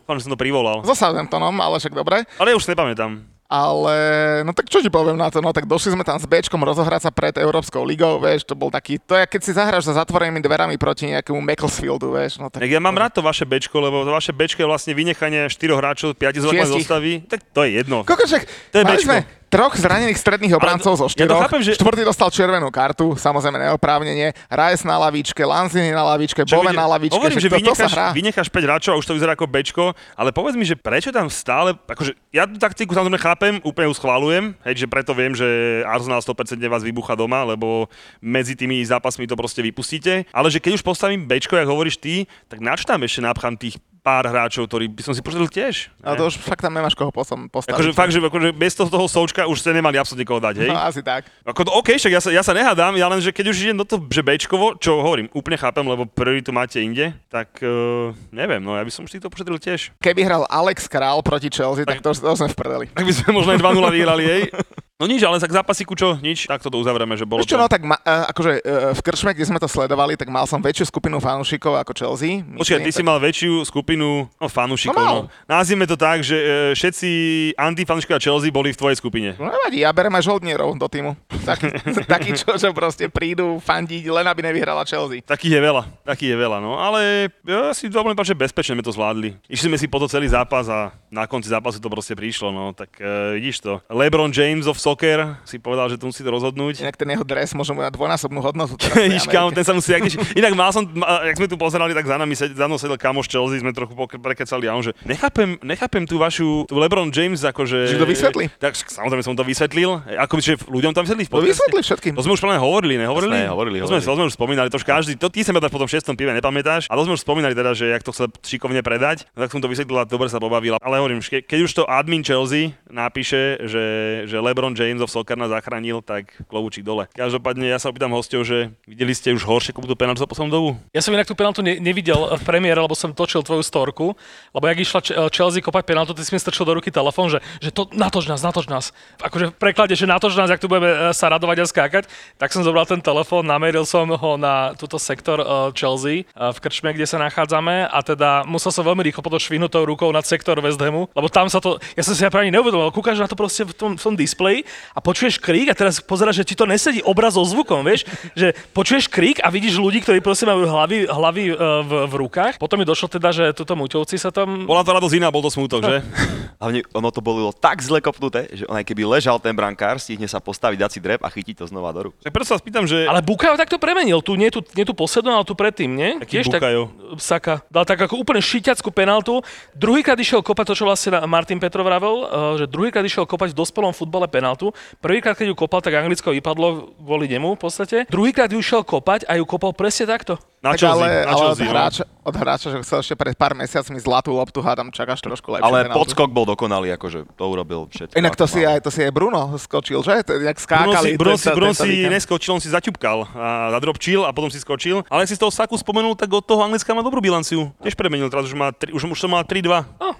[0.08, 0.82] Že som to privolal.
[0.88, 2.24] So Southamptonom, ale však dobre.
[2.40, 3.37] Ale ja už nepamätám.
[3.48, 3.96] Ale,
[4.44, 7.08] no tak čo ti poviem na to, no tak došli sme tam s Bčkom rozohrať
[7.08, 10.44] sa pred Európskou ligou, vieš, to bol taký, to je keď si zahráš za zatvorenými
[10.44, 12.68] dverami proti nejakému Macclesfieldu, vieš, no tak...
[12.68, 16.12] Ja mám rád to vaše bečko, lebo to vaše bečko je vlastne vynechanie 4 hráčov,
[16.12, 16.84] 5 základnej Šiestich.
[16.84, 17.12] zostavy.
[17.24, 18.04] Tak to je jedno.
[18.04, 19.08] Kokoček, To je Bčko.
[19.08, 21.40] sme troch zranených stredných obrancov zo ja štyroch.
[21.48, 24.36] chápem, že- Štvrtý dostal červenú kartu, samozrejme neoprávnenie.
[24.46, 27.16] Rajes na lavičke, Lanzini na lavičke, vide- na lavičke.
[27.16, 28.06] Hovorím, že to, to sa vynecháš, hrá.
[28.12, 29.84] vynecháš 5 hráčov a už to vyzerá ako bečko,
[30.14, 33.96] ale povedz mi, že prečo tam stále, akože ja tú taktiku samozrejme chápem, úplne ju
[33.96, 35.48] schválujem, hej, že preto viem, že
[35.88, 37.88] Arsenal 100% vás vybucha doma, lebo
[38.20, 42.28] medzi tými zápasmi to proste vypustíte, ale že keď už postavím bečko, jak hovoríš ty,
[42.46, 45.92] tak na čo tam ešte napchám tých pár hráčov, ktorí by som si požadil tiež.
[46.00, 47.76] Ale to už fakt tam nemáš koho potom postaviť.
[47.76, 50.70] Akože fakt, že akože bez toho, toho součka už ste nemali absolútne koho dať, hej?
[50.72, 51.28] No asi tak.
[51.44, 53.84] Ako OK, však ja sa, ja sa nehádam, ja len, že keď už idem do
[53.84, 58.72] toho, že Bčkovo, čo hovorím, úplne chápem, lebo prioritu máte inde, tak uh, neviem, no
[58.72, 59.92] ja by som si to pošetril tiež.
[60.00, 62.86] Keby hral Alex Král proti Chelsea, tak, to, to sme v prdeli.
[62.96, 64.42] Tak by sme možno aj 2-0 vyhrali, hej?
[64.98, 67.62] No nič, ale tak zápasíku čo, nič, tak to uzavrieme, že bolo Ešte to...
[67.62, 70.58] no, tak ma, uh, akože uh, v Kršme, kde sme to sledovali, tak mal som
[70.58, 72.42] väčšiu skupinu fanúšikov ako Chelsea.
[72.42, 74.98] Počkaj, ty si mal väčšiu skupinu no, fanúšikov.
[74.98, 75.30] No No.
[75.46, 77.08] Nazvime to tak, že e, všetci
[77.54, 79.28] antifanúšikovia Chelsea boli v tvojej skupine.
[79.38, 81.14] No nevadí, ja berem aj žoldnierov do týmu.
[81.46, 81.70] Takí,
[82.18, 85.22] takí čo, čo proste prídu fandiť, len aby nevyhrala Chelsea.
[85.22, 86.74] Takých je veľa, takých je veľa, no.
[86.76, 89.38] Ale ja si povedať, že bezpečne sme to zvládli.
[89.46, 92.76] Išli sme si po to celý zápas a na konci zápasu to proste prišlo, no.
[92.76, 93.80] Tak e, vidíš to.
[93.88, 96.84] LeBron James of soccer si povedal, že tu musí to rozhodnúť.
[96.84, 98.76] Inak ten jeho dres môže mať dvojnásobnú hodnotu.
[98.76, 100.04] v Vidíš, kámo, ten sa musí, jak,
[100.40, 100.84] inak mal som,
[101.24, 103.96] jak sme tu pozerali, tak za nami sed, za mnou sedel kamoš Chelsea, sme trochu
[104.20, 107.96] prekecali a on, že nechápem, nechápem tú vašu, tú LeBron James, akože...
[107.96, 108.44] Že to vysvetlí?
[108.60, 111.50] Tak samozrejme som to vysvetlil, ako by, že ľuďom tam vysvetlí v To podcaste?
[111.56, 112.12] vysvetli všetkým.
[112.18, 113.32] To sme už práve hovorili, nehovorili?
[113.32, 114.08] Jasné, hovorili, to sme, hovorili.
[114.08, 116.36] to sme už spomínali, to už každý, to ty sa ma po tom šestom pive
[116.36, 119.50] nepamätáš, a to sme už spomínali teda, že jak to chcel šikovne predať, no tak
[119.54, 120.76] som to vysvetlil a dobre sa pobavil.
[120.82, 123.84] Ale hovorím, ke, keď už to admin Chelsea napíše, že,
[124.26, 127.06] že LeBron James of nás zachránil, tak klobúčik dole.
[127.14, 130.68] Každopádne ja sa opýtam hostov, že videli ste už horšie kopu penáltu za poslednú dobu?
[130.90, 134.16] Ja som inak tú penaltu ne, nevidel v premiére, lebo som točil tvoju storku,
[134.56, 137.38] lebo jak išla Č- Chelsea kopať penaltu, ty si mi strčil do ruky telefón, že,
[137.60, 138.90] že to natoč nás, natoč nás.
[139.20, 142.04] Akože v preklade, že natoč nás, jak tu budeme e, sa radovať a skákať,
[142.40, 146.92] tak som zobral ten telefón, nameril som ho na túto sektor uh, Chelsea v krčme,
[146.94, 150.80] kde sa nachádzame a teda musel som veľmi rýchlo potom švihnutou rukou na sektor West
[150.88, 153.68] Hamu, lebo tam sa to, ja som si ja práve neuvedomil, kúkaš na to proste
[153.68, 154.64] v tom, v tom displeji
[154.96, 158.56] a počuješ krík a teraz pozeráš, že ti to nesedí obraz so zvukom, vieš, že
[158.72, 162.56] počuješ krík a vidíš ľudí, ktorí proste majú hlavy, hlavy e, v, v rukách.
[162.56, 164.64] Potom mi došlo teda, že tuto muťovci sa tam...
[164.64, 165.96] Bola to radosť iná, bol to smútok, že?
[166.62, 170.26] Hlavne ono to bolo tak zle kopnuté, že on aj keby ležal ten brankár, stihne
[170.26, 172.14] sa postaviť, dať si drep a chytiť to znova do rúk.
[172.18, 173.06] Tak preto sa spýtam, že...
[173.06, 176.18] Ale Bukajo takto premenil, tu nie tu, nie tu poslednú, ale tu predtým, nie?
[176.18, 176.90] Aký tak, Bukayo?
[177.18, 177.62] Saka.
[177.70, 179.38] Dal tak ako úplne šiťackú penaltu.
[179.78, 182.26] Druhýkrát išiel kopať to, čo vlastne Martin Petrov vravel, eh,
[182.56, 184.70] že druhýkrát išiel kopať v dospelom futbale penaltu.
[185.02, 187.96] Prvýkrát, keď ju kopal, tak Anglicko vypadlo kvôli nemu v podstate.
[188.06, 190.38] Druhýkrát ju išiel kopať a ju kopal presne takto.
[190.58, 191.70] Na Tak Chelsea, ale, na ale od, Chelsea, no.
[191.70, 195.62] hráča, od hráča, že chcel ešte pred pár mesiacmi zlatú loptu, hádam, čakáš trošku lepšie
[195.62, 195.98] Ale penaltu.
[196.02, 198.18] podskok bol dokonalý, akože to urobil všetko.
[198.18, 198.74] Inak to si, mal.
[198.74, 200.18] aj, to si aj Bruno skočil, že?
[200.26, 200.66] To, jak Bruno
[200.98, 201.06] skákali.
[201.06, 204.58] si, Bruno si, tento- Bruno si neskočil, on si zaťupkal a zadropčil a potom si
[204.58, 205.06] skočil.
[205.06, 207.70] Ale ak si z toho Saku spomenul, tak od toho Anglická má dobrú bilanciu.
[207.78, 209.62] Tiež premenil, teraz už, má tri, už, už to má 3-2,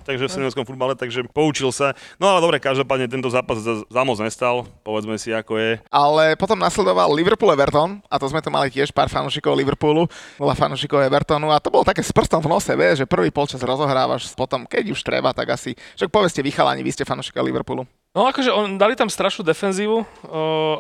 [0.07, 1.93] takže v seniorskom futbale, takže poučil sa.
[2.17, 5.73] No ale dobre, každopádne tento zápas za, za moc nestal, povedzme si ako je.
[5.93, 10.09] Ale potom nasledoval Liverpool-Everton a to sme tu mali tiež pár fanúšikov Liverpoolu,
[10.41, 13.61] bola fanúšikov Evertonu a to bolo také s prstom v nose, vieš, že prvý polčas
[13.61, 17.98] rozohrávaš, potom keď už treba, tak asi, však povedzte vy chalani, vy ste fanúšikov Liverpoolu.
[18.19, 20.07] No akože on, dali tam strašnú defenzívu uh,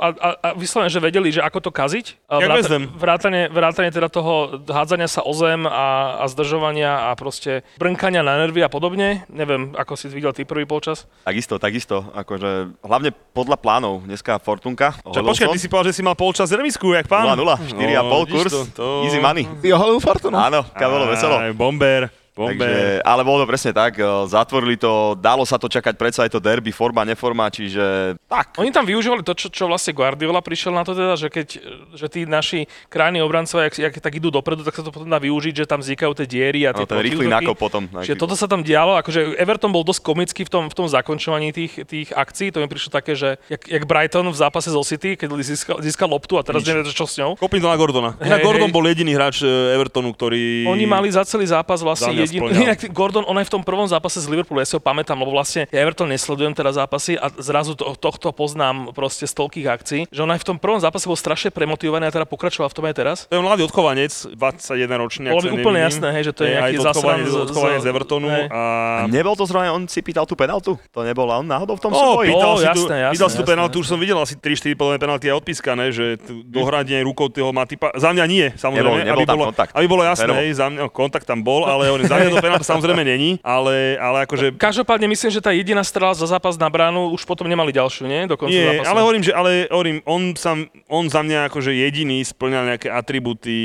[0.03, 2.27] a, a, a vyslovene, že vedeli, že ako to kaziť.
[2.27, 2.67] Uh, Jak
[2.99, 8.43] vrátane, vrátane teda toho hádzania sa o zem a, a zdržovania a proste brnkania na
[8.43, 9.23] nervy a podobne.
[9.31, 11.07] Neviem, ako si videl ty prvý polčas.
[11.23, 14.03] Takisto, takisto, akože hlavne podľa plánov.
[14.03, 14.99] Dneska Fortunka.
[15.07, 17.39] Čo, počkaj, ty si povedal, že si mal polčas remisku, jak pán?
[17.39, 19.47] 0-0, 4,5 No, kurz, to, to- easy money.
[19.63, 20.35] Ty oholil Fortunu?
[20.35, 21.39] Áno, kabelo veselo.
[21.39, 25.99] Aj, Bomber, Takže, ale bolo to presne tak, e, zatvorili to, dalo sa to čakať,
[25.99, 28.55] predsa je to derby, forma, neforma, čiže tak.
[28.63, 31.49] Oni tam využívali to, čo, čo vlastne Guardiola prišiel na to teda, že keď
[31.97, 35.19] že tí naši krajní obrancovia, jak, jak tak idú dopredu, tak sa to potom dá
[35.19, 37.91] využiť, že tam vznikajú tie diery a tie No, ten rýchly nákop potom.
[37.91, 41.51] Čiže toto sa tam dialo, akože Everton bol dosť komický v tom, v tom zakončovaní
[41.51, 45.19] tých, tých akcií, to mi prišlo také, že jak, jak Brighton v zápase zo City,
[45.19, 47.35] keď získal, získal loptu a teraz neviem, čo s ňou.
[47.35, 48.11] Kopni to na Gordona.
[48.21, 48.75] Inak Hej, Gordon hej.
[48.77, 50.69] bol jediný hráč e, Evertonu, ktorý...
[50.69, 52.63] Oni mali za celý zápas vlastne jediný.
[52.63, 55.31] Inak Gordon, on aj v tom prvom zápase z Liverpoolu, ja si ho pamätám, lebo
[55.31, 60.01] vlastne ja Everton nesledujem teraz zápasy a zrazu to, tohto poznám proste z toľkých akcií,
[60.07, 62.85] že on aj v tom prvom zápase bol strašne premotivovaný a teda pokračoval v tom
[62.85, 63.17] aj teraz.
[63.27, 65.27] To je mladý odchovanec, 21 ročný.
[65.29, 65.89] Bolo mi úplne nemýlim.
[65.89, 68.29] jasné, hej, že to je aj nejaký odchovanec, z- odchovanec z- z Evertonu.
[68.29, 68.45] hej.
[68.49, 68.61] A...
[69.07, 70.77] Nebol to zrovna, on si pýtal tú penaltu?
[70.91, 72.29] To nebol on náhodou v tom Ó, súboji?
[72.29, 74.35] pýtal Ó, si tu, jasné, jasné, pýtal si tú jasné, penaltu, už som videl asi
[74.35, 76.05] 3-4 podľa penalty aj odpískané, že
[76.45, 80.29] dohradenie rukou toho Matipa, za mňa nie, samozrejme, Nebol- nebol aby, bolo, aby bolo jasné,
[80.51, 83.95] za mňa, no, kontakt tam bol, ale on, za mňa to penalta samozrejme není, ale,
[83.97, 87.71] ale akože Každopádne myslím, že tá jediná strela za zápas na bránu už potom nemali
[87.71, 88.27] ďalšiu, nie?
[88.27, 88.89] Do konca Nie, zápasu.
[88.91, 93.57] ale hovorím, že ale hovorím, on, sam, on za mňa akože jediný splňal nejaké atributy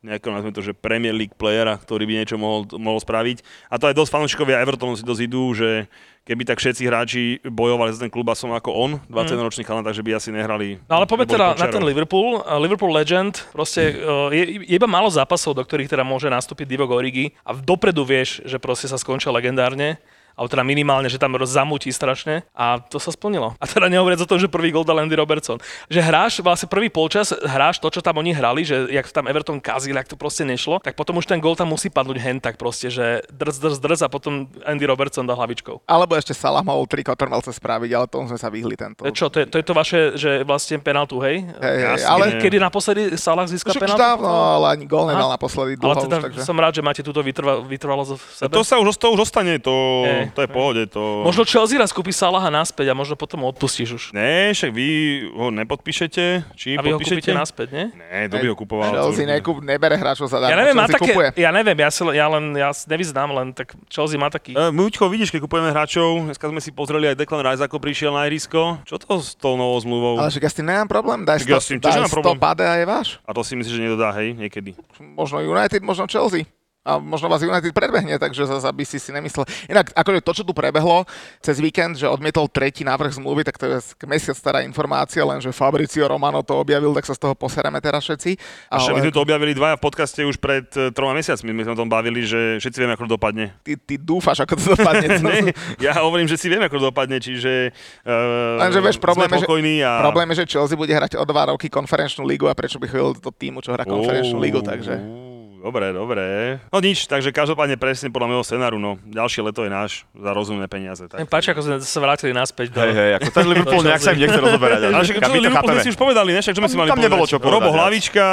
[0.00, 3.44] nejakého, nazvime to, že Premier League playera, ktorý by niečo mohol, mohol spraviť.
[3.68, 5.92] A to aj dosť fanúšikovia Evertonu si dosť idú, že
[6.24, 10.00] keby tak všetci hráči bojovali za ten klub a som ako on, 21-ročný chalan, takže
[10.00, 10.80] by asi nehrali.
[10.88, 12.40] No ale poďme teda na ten Liverpool.
[12.60, 13.92] Liverpool Legend, proste
[14.32, 18.40] je, je iba málo zápasov, do ktorých teda môže nastúpiť Divock Origi a dopredu vieš,
[18.48, 20.00] že proste sa skončia legendárne
[20.40, 23.52] alebo teda minimálne, že tam zamúti strašne a to sa splnilo.
[23.60, 25.60] A teda nehovoriac o tom, že prvý gol dal Andy Robertson.
[25.92, 29.60] Že hráš, vlastne prvý polčas hráš to, čo tam oni hrali, že jak tam Everton
[29.60, 32.56] kazil, jak to proste nešlo, tak potom už ten gol tam musí padnúť hen tak
[32.56, 35.84] proste, že drz, drz, drz a potom Andy Robertson dá hlavičkou.
[35.84, 39.04] Alebo ešte Salah mohol tri kotrmelce spraviť, ale tomu sme sa vyhli tento.
[39.04, 41.44] To je čo, to je, to je to vaše, že vlastne penaltu, hej?
[41.60, 44.00] Hej, hej, ale Kedy naposledy Salah získal však už penaltu?
[44.00, 45.36] dávno, ale ani gól nedal Aha.
[45.36, 46.40] naposledy Ale dlho teda už, takže...
[46.48, 48.52] som rád, že máte túto vytrva, vytrvalosť v sebe.
[48.56, 49.74] To sa už, to už ostane, to,
[50.08, 50.29] Je.
[50.30, 50.82] To je v pohode.
[50.94, 51.26] To...
[51.26, 54.04] Možno Chelsea raz kúpi Salaha naspäť a možno potom ho odpustíš už.
[54.14, 54.86] Ne, však vy
[55.34, 56.24] ho nepodpíšete,
[56.54, 57.20] či A vy ho podpíšete?
[57.20, 57.86] kúpite naspäť, nie?
[57.94, 58.90] Ne, kto by ho kupoval?
[58.94, 61.28] Chelsea nekup, nebere hráčov zadarmo, Ja neviem, má Chelsea také, kupuje.
[61.36, 64.54] ja neviem, ja, si, ja len, ja nevyznám, len tak Chelsea má taký.
[64.54, 68.14] Uh, Muťko, vidíš, keď kupujeme hráčov, dneska sme si pozreli aj Declan Rice, ako prišiel
[68.14, 68.78] na ihrisko.
[68.86, 70.22] Čo to s tou novou zmluvou?
[70.22, 72.12] Ale však ja s tým nemám problém, daj Tak ja 100, s tým daj nemám
[72.14, 72.36] problém.
[72.38, 73.08] 100 pade a je váš.
[73.26, 74.76] A to si myslíš, že nedodá, hej, niekedy.
[75.18, 76.46] Možno United, možno Chelsea.
[76.80, 79.44] A možno vás United predbehne, takže zase aby si si nemyslel.
[79.68, 81.04] Inak, akože to, čo tu prebehlo
[81.44, 86.08] cez víkend, že odmietol tretí návrh zmluvy, tak to je mesiac stará informácia, lenže Fabricio
[86.08, 88.32] Romano to objavil, tak sa z toho posereme teraz všetci.
[88.72, 91.52] A však my Ale sme to objavili dvaja v podcaste už pred uh, troma mesiacmi.
[91.52, 93.52] My sme o tom bavili, že všetci vieme, ako to dopadne.
[93.60, 95.20] ty, ty dúfaš, ako to dopadne.
[95.28, 95.52] ne,
[95.84, 97.76] ja hovorím, že si vieme, ako to dopadne, čiže
[98.08, 100.00] uh, Lenže vieš, problém sme pokojní a...
[100.00, 103.20] Problém je, že Chelsea bude hrať o dva roky konferenčnú ligu a prečo by chodil
[103.20, 105.28] do týmu, čo hrá konferenčnú ligu, takže...
[105.60, 106.24] Dobre, dobre.
[106.72, 108.96] No nič, takže každopádne presne podľa môjho scenáru, no.
[109.04, 111.04] Ďalšie leto je náš za rozumné peniaze.
[111.04, 111.28] Tak.
[111.28, 112.80] Páči, ako sme sa vrátili naspäť do...
[112.80, 114.80] Hej, hej, ako ten Liverpool nejak sa im nechce rozoberať.
[114.88, 116.40] Ale však to Liverpool sme si už povedali, ne?
[116.40, 118.24] Však čo sme si mali tam nebolo čo povedať Robo hlavička,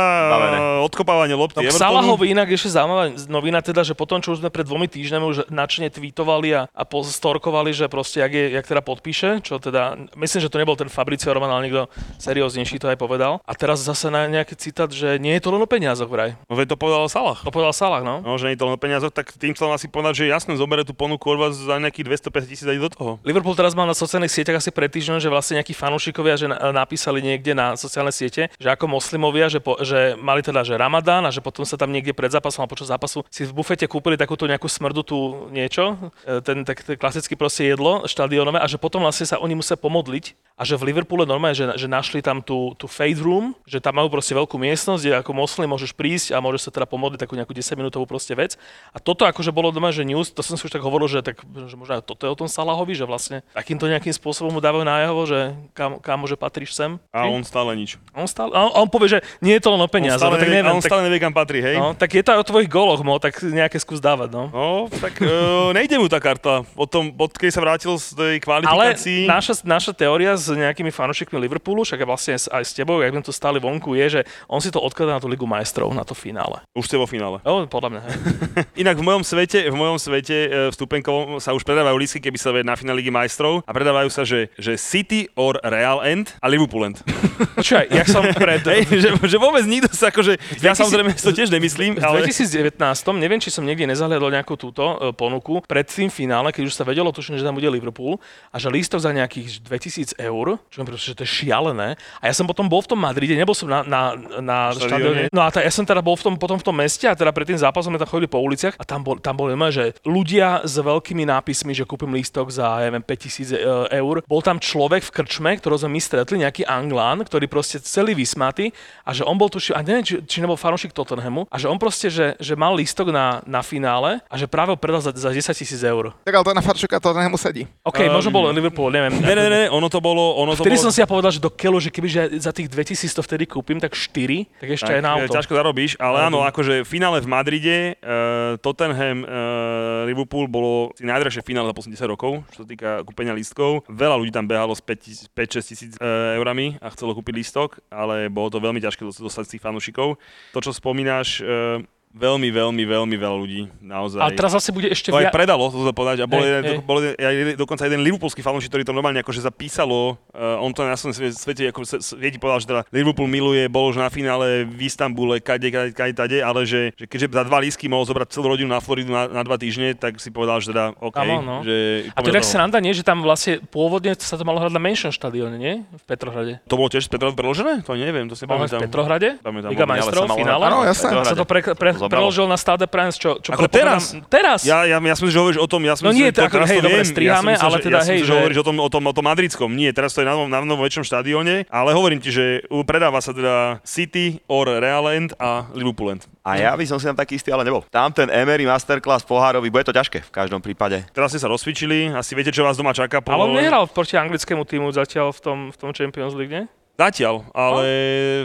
[0.87, 1.67] odkopávanie lopty.
[1.67, 1.75] No.
[1.75, 5.37] Salahovi inak ešte zaujímavá novina teda, že potom, čo už sme pred dvomi týždňami už
[5.51, 10.39] načne tweetovali a, a postorkovali, že proste, jak, je, jak teda podpíše, čo teda, myslím,
[10.39, 11.91] že to nebol ten Fabricio Roman, ale niekto
[12.23, 13.43] serióznejší to aj povedal.
[13.43, 16.39] A teraz zase na nejaký citát, že nie je to len o peniazoch vraj.
[16.47, 17.37] No to povedal Salah.
[17.41, 18.21] To povedal Salah, no.
[18.21, 20.53] No, že nie je to len o peniazoch, tak tým chcem asi povedať, že jasne
[20.53, 23.11] zobere tú ponuku od vás za nejakých 250 tisíc aj do toho.
[23.25, 26.69] Liverpool teraz mal na sociálnych sieťach asi pred týždňom, že vlastne nejakí fanúšikovia že na-
[26.69, 31.25] napísali niekde na sociálne siete, že ako moslimovia, že, po, že mali teda že Ramadán
[31.25, 34.13] a že potom sa tam niekde pred zápasom a počas zápasu si v bufete kúpili
[34.13, 39.25] takúto nejakú smrdutú niečo, e, ten tak, klasicky proste jedlo štadionové a že potom vlastne
[39.25, 42.89] sa oni musia pomodliť a že v Liverpoole normálne, že, že našli tam tú, tú
[42.89, 46.65] faith room, že tam majú proste veľkú miestnosť, kde ako moslim môžeš prísť a môžeš
[46.65, 48.59] sa teda pomodliť takú nejakú 10 minútovú proste vec.
[48.91, 51.39] A toto akože bolo doma, že news, to som si už tak hovoril, že, tak,
[51.47, 54.83] že možno aj toto je o tom Salahovi, že vlastne takýmto nejakým spôsobom mu dávajú
[54.83, 55.39] najavo, že
[55.71, 56.99] kam, kam môže patríš sem.
[57.15, 57.95] A on stále nič.
[58.11, 60.19] a on, stále, a on, on povie, že nie je to len o On peniaze.
[60.19, 61.79] stále, no, tak nevie, neviem, a on tak, stále nevie, kam patrí, hej?
[61.79, 64.43] no, tak je to aj o tvojich goloch, mo, tak nejaké skús dávať, no.
[64.51, 66.65] No, tak uh, nejde mu tá karta.
[66.73, 69.29] Potom, od keď sa vrátil z tej Ale kvalifikácii...
[69.29, 73.29] naša, naša teória s nejakými fanúšikmi Liverpoolu, však vlastne aj s tebou, jak sme tu
[73.29, 76.65] stáli vonku, je, že on si to odkladá na tú Ligu majstrov, na to finále.
[76.73, 77.37] Už ste vo finále.
[77.45, 78.01] Jo, podľa mňa.
[78.83, 82.51] Inak v mojom svete, v mojom svete e, vstupenkovom sa už predávajú lístky, keby sa
[82.61, 86.89] na finále Ligy majstrov a predávajú sa, že, že City or Real End a Liverpool
[86.89, 86.97] End.
[87.59, 88.61] Počkaj, jak som pred...
[88.73, 90.37] Hej, že, že vôbec nikto sa akože...
[90.61, 92.25] Ja 2000 samozrejme si to tiež nemyslím, V ale...
[92.25, 92.77] 2019,
[93.17, 96.83] neviem, či som niekde nezahliadol nejakú túto e, ponuku pred tým finále, keď už sa
[96.83, 98.17] vedelo, tuším, že tam bude Liverpool
[98.49, 101.99] a že lístok za nejakých 2000 eur, čo mi proste, že to je šialené.
[102.21, 104.01] A ja som potom bol v tom Madride, nebol som na, na,
[104.41, 105.29] na štadióne.
[105.29, 107.35] No a tá, ja som teda bol v tom, potom v tom meste a teda
[107.35, 109.85] pred tým zápasom sme tam chodili po uliciach a tam bol, tam bol normálne, že
[110.07, 114.23] ľudia s veľkými nápismi, že kúpim lístok za, ja neviem, 5000 e, eur.
[114.23, 118.71] Bol tam človek v krčme, ktorého sme my stretli, nejaký Anglán, ktorý proste celý vysmatý
[119.03, 121.75] a že on bol tuším, a neviem, či, či nebol fanúšik Tottenhamu, a že on
[121.75, 125.29] proste, že, že mal lístok na, na finále a že práve ho predal za, za
[125.29, 126.15] 10 tisíc eur.
[126.23, 127.67] Tak ale to na Farčuka to nemusedí.
[127.83, 129.19] OK, Um, možno bol Liverpool, neviem.
[129.19, 130.39] Ne, ne, ne, ono to bolo...
[130.39, 130.85] Ono to Vtedy bolo...
[130.87, 133.43] som si ja povedal, že do keľu, že keby že za tých 2000 to vtedy
[133.49, 135.33] kúpim, tak 4, tak ešte tak, aj na auto.
[135.33, 141.41] ťažko zarobíš, ale áno, akože finále v Madride, uh, Tottenham, uh, Liverpool bolo si najdražšie
[141.41, 143.87] finále za posledných 10 rokov, čo sa týka kúpenia lístkov.
[143.89, 148.51] Veľa ľudí tam behalo s 5-6 tisíc uh, eurami a chcelo kúpiť lístok, ale bolo
[148.51, 150.19] to veľmi ťažké dos- dostať z tých fanúšikov.
[150.53, 151.81] To, čo spomínaš, uh,
[152.11, 154.17] veľmi, veľmi, veľmi veľa ľudí, naozaj.
[154.17, 155.33] Ale teraz zase bude ešte to aj viac...
[155.33, 156.23] predalo, to sa povedať.
[156.23, 156.77] A bol, Hej, jeden, hej.
[156.81, 160.71] bol jeden, aj jeden, dokonca jeden liverpoolský fanúšik, ktorý to normálne akože zapísalo, uh, on
[160.71, 163.97] to na svojom svete, ako s- s- viete povedal, že teda Liverpool miluje, bol už
[163.97, 167.85] na finále v Istambule, kade, kade, kade, tade, ale že, že keďže za dva lísky
[167.85, 170.95] mohol zobrať celú rodinu na Floridu na, na dva týždne, tak si povedal, že teda
[170.97, 171.55] OK, Áno, no.
[171.61, 172.93] že A to je tak sranda, nie?
[172.93, 175.85] Že tam vlastne pôvodne sa to malo hrať na menšom štadióne, nie?
[175.85, 176.63] V Petrohrade.
[176.65, 177.85] To bolo tiež z Petrova preložené?
[177.85, 178.79] To neviem, to si hrať v pamätám.
[178.89, 179.29] Petrohrade?
[179.39, 180.63] Pamätám, Liga majstrov, finále?
[180.65, 181.09] Áno, jasné.
[181.21, 182.29] Sa to pre, pre, zobralo.
[182.29, 184.13] preložil na Stade de France, čo, čo Ako teraz?
[184.29, 184.61] Teraz?
[184.63, 186.87] Ja, ja, ja som že hovoríš o tom, ja som No nie, to hej, to
[186.87, 189.25] dobre, strihame, ja ale teda, ja hej, že hovoríš o tom, o tom, o tom
[189.25, 189.69] madridskom.
[189.73, 193.19] Nie, teraz to je na, novom- na novom väčšom štadióne, ale hovorím ti, že predáva
[193.19, 196.23] sa teda City, or Real End a Liverpool End.
[196.47, 197.83] A ja by som si tam taký istý, ale nebol.
[197.91, 201.03] Tam ten Emery Masterclass pohárový, bude to ťažké v každom prípade.
[201.11, 203.19] Teraz ste sa rozcvičili, asi viete, čo vás doma čaká.
[203.19, 203.35] Po...
[203.35, 206.65] Ale on nehral proti anglickému týmu zatiaľ v tom, v tom Champions League, nie?
[206.97, 207.85] Zatiaľ, ale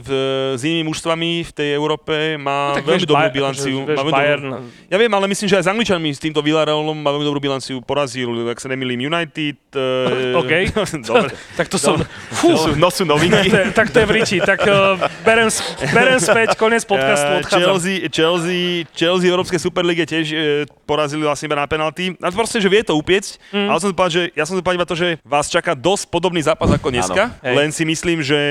[0.05, 0.11] v,
[0.53, 3.77] s inými mužstvami v tej Európe má No veľmi vieš, dobrú bilanciu.
[3.89, 4.93] vieš, má veľmi Bayern- dobrú...
[4.93, 7.81] Ja viem, ale myslím, že aj s Angličanmi, s týmto Villarrealom má veľmi dobrú bilanciu.
[7.81, 9.57] Porazil, ak sa nemýlim, United.
[9.73, 10.53] eh, OK.
[11.09, 11.33] Dobre.
[11.57, 11.97] tak to som...
[12.29, 13.49] Fú, no sú novinky.
[13.79, 14.37] tak to je v riči.
[14.45, 15.49] Tak uh, berem,
[15.89, 17.81] berem späť, koniec podcastu, Eh, odchádzam.
[17.81, 20.37] Chelsea, Chelsea, Chelsea v Európskej Superlige tiež e,
[20.85, 22.13] porazili vlastne iba na penalty.
[22.21, 23.69] A to proste, že vie to upiecť, mm.
[23.73, 26.13] ale som si povedal, že ja som si povedal iba to, že vás čaká dosť
[26.13, 28.42] podobný zápas ako dneska, len si myslím, že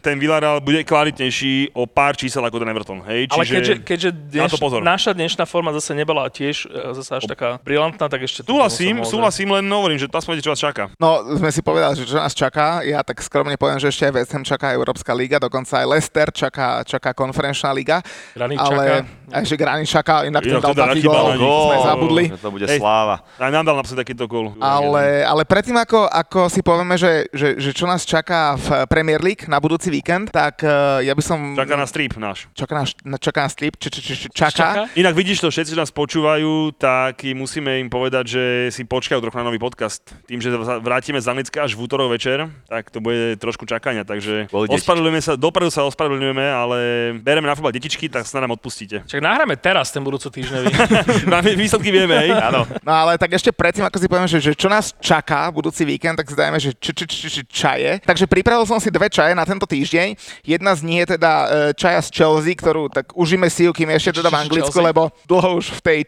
[0.00, 3.00] ten Villarreal bude kvalitnejší o pár čísel ako ten Everton.
[3.06, 3.30] Hej?
[3.30, 4.80] Ale Čiže keďže, keďže na dneš, to pozor.
[4.82, 8.42] naša dnešná forma zase nebola tiež e, zase až taká brilantná, tak ešte...
[8.42, 10.90] Súhlasím, súhlasím, len hovorím, že aspoň viete, čo vás čaká.
[10.98, 12.82] No, sme si povedali, že čo nás čaká.
[12.82, 16.28] Ja tak skromne poviem, že ešte aj West Ham čaká Európska liga, dokonca aj Leicester
[16.34, 18.02] čaká, čaká konferenčná liga.
[18.34, 19.36] Granit ale čaká.
[19.38, 22.24] aj že Granit čaká, inak ten dal teda taký nachýbal gól, sme zabudli.
[22.38, 22.78] To bude Hej.
[22.80, 23.16] sláva.
[23.38, 24.46] Aj nám dal napríklad takýto gól.
[24.58, 29.22] Ale, ale predtým, ako, ako si povieme, že, že, že čo nás čaká v Premier
[29.22, 31.38] League na budúci víkend, tak uh, ja by som...
[31.54, 32.50] Čaká na strip náš.
[32.56, 32.90] Čaká nás,
[33.22, 34.50] čaká nás strip, č, č, č, č, čaká.
[34.50, 34.82] Čaká?
[34.98, 39.38] Inak vidíš to, všetci, čo nás počúvajú, tak musíme im povedať, že si počkajú trochu
[39.38, 40.02] na nový podcast.
[40.26, 44.02] Tým, že sa vrátime z Anglicka až v útorok večer, tak to bude trošku čakania.
[44.02, 46.78] Takže ospravedlňujeme sa, dopredu sa ospravedlňujeme, ale
[47.20, 49.04] bereme na futbal detičky, tak sa nám odpustíte.
[49.04, 50.72] Čak nahráme teraz ten budúco týždňový.
[51.32, 52.30] Na výsledky vieme, hej?
[52.48, 52.64] Áno.
[52.80, 56.16] No ale tak ešte predtým, ako si povieme, že, že čo nás čaká budúci víkend,
[56.16, 58.00] tak si dajme, že č, č, č, č, čaje.
[58.06, 60.16] Takže pripravil som si dve čaje na tento týždeň.
[60.44, 63.92] Jedna z nich je teda e, čaja z Chelsea, ktorú tak užíme si ju, kým
[63.92, 65.98] ešte teda v Anglicku, lebo dlho už v tej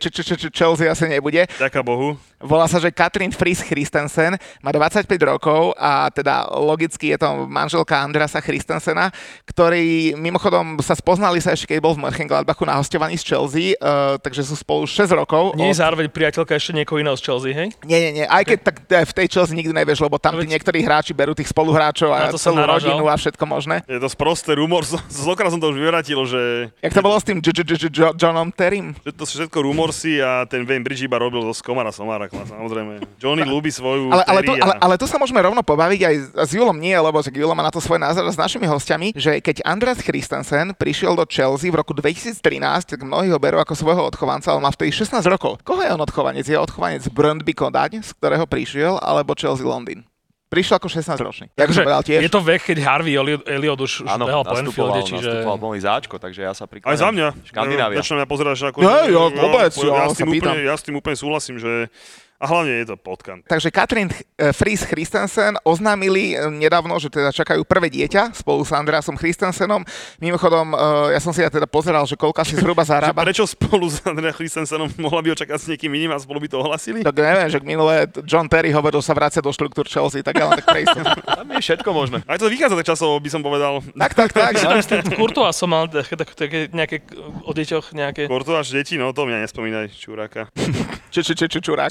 [0.50, 1.46] Chelsea asi nebude.
[1.60, 2.16] Ďaká Bohu.
[2.40, 8.00] Volá sa, že Katrin Fries Christensen, má 25 rokov a teda logicky je to manželka
[8.00, 9.12] Andrasa Christensena,
[9.44, 14.16] ktorí mimochodom sa spoznali sa ešte, keď bol v Mönchengladbachu na hostovaní z Chelsea, uh,
[14.16, 15.52] takže sú spolu 6 rokov.
[15.52, 17.68] Nie Od- je zároveň priateľka ešte niekoho iného z Chelsea, hej?
[17.84, 18.24] nie, nie, nie.
[18.24, 21.12] Aj keď tak eh, v tej Chelsea nikdy nevieš, lebo tam No tí niektorí hráči
[21.12, 23.82] berú tých spoluhráčov a to celú rodinu a všetko možné.
[23.84, 27.14] Je to sprosté rumor, z z okra som to už vyvratil, že, Jak to bolo
[27.14, 27.42] s tým
[28.14, 28.94] Johnom Terrym?
[29.02, 33.02] to sú všetko rumorsy a ten Wayne Bridge iba robil zo Skomara Somára, samozrejme.
[33.16, 36.28] Johnny ľúbi svoju Ale, ale, tu, ale, ale tu sa môžeme rovno pobaviť aj s-
[36.30, 39.38] s Julom nie, lebo že Julo má na to svoj názor s našimi hostiami, že
[39.38, 42.40] keď Andreas Christensen prišiel do Chelsea v roku 2013,
[42.86, 45.58] tak mnohí ho berú ako svojho odchovanca, ale má vtedy 16 rokov.
[45.60, 46.42] Koho je on odchovanec?
[46.42, 50.04] Je odchovanec Brøndby Kodaň, z ktorého prišiel, alebo Chelsea Londýn?
[50.50, 51.46] Prišiel ako 16 ročný.
[51.54, 55.06] Jak Takže je to vek, keď Harvey Elliot, Elliot už, už Áno, behal po Enfielde,
[55.06, 55.46] čiže...
[55.46, 56.90] nastupoval plný záčko, takže ja sa prikladám.
[56.90, 57.28] Aj za mňa.
[57.46, 57.96] Škandinávia.
[58.02, 58.82] Začne mňa pozeráš ako...
[58.82, 61.86] Že- ja vôbec, ja, ja s sa tým úplne, ja s tým úplne súhlasím, že...
[62.40, 63.44] A hlavne je to potkan.
[63.44, 68.72] Takže Katrin eh, Fries Christensen oznámili eh, nedávno, že teda čakajú prvé dieťa spolu s
[68.72, 69.84] Andreasom Christensenom.
[70.24, 73.28] Mimochodom, eh, ja som si ja teda pozeral, že koľko si zhruba zarába.
[73.28, 76.56] prečo spolu s Andrea Christensenom mohla by očakať s niekým iným a spolu by to
[76.64, 77.04] ohlasili?
[77.04, 80.56] Tak neviem, že minulé John Terry hovoril, sa vracia do štruktúr Chelsea, tak ja len
[80.56, 81.12] tak pre istotu.
[81.44, 82.24] Tam je všetko možné.
[82.24, 83.84] Aj to vychádza tak časovo, by som povedal.
[83.92, 84.56] Tak, tak, tak.
[85.20, 87.04] Kurtoa som mal také, nejaké,
[87.44, 88.32] o deťoch nejaké...
[88.32, 90.48] Korto až deti, no to mňa nespomínaj, čuráka.
[91.10, 91.90] Či, či, či, či, čurák.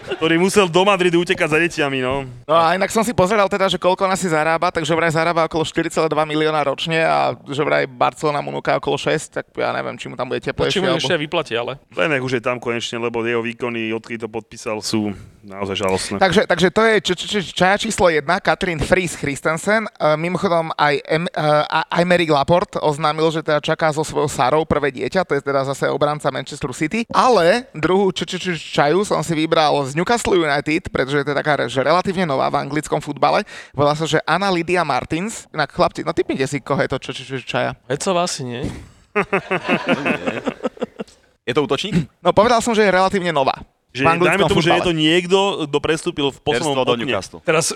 [0.21, 2.29] Ktorý musel do Madridu utekať za detiami, no.
[2.45, 5.49] No a inak som si pozeral teda, že koľko nás si zarába, takže vraj zarába
[5.49, 9.97] okolo 4,2 milióna ročne a že vraj Barcelona mu núka okolo 6, tak ja neviem,
[9.97, 10.77] či mu tam bude Či teplejšie.
[10.77, 11.01] mu Alebo...
[11.01, 11.81] ešte aj vyplatia, ale...
[11.97, 15.09] Len nech už je tam konečne, lebo jeho výkony, odkedy to podpísal, sú
[15.41, 16.15] naozaj žalostné.
[16.21, 19.89] Takže, takže to je č, č, č, čaja číslo 1, Katrin Fries Christensen.
[19.97, 24.69] Uh, mimochodom aj, M, uh, aj Mary Laporte oznámil, že teda čaká so svojou Sarou
[24.69, 27.09] prvé dieťa, to je teda zase obranca Manchester City.
[27.09, 31.37] Ale druhú č, č, č, čaju som si vybral z Newcastle United, pretože to je
[31.37, 33.45] taká že relatívne nová v anglickom futbale.
[33.71, 35.45] Volá sa, že Anna Lydia Martins.
[35.53, 37.71] Inak chlapci, no typnite si, koho je to č, č, č, čaja.
[37.87, 38.61] Hecová asi nie.
[41.41, 42.05] Je to útočník?
[42.21, 43.57] No povedal som, že je relatívne nová.
[43.91, 44.87] Že, dajme tomu, že je futbale.
[44.87, 46.95] to niekto, kto prestúpil v poslednom do.
[46.95, 47.43] Newcastle.
[47.43, 47.75] Teraz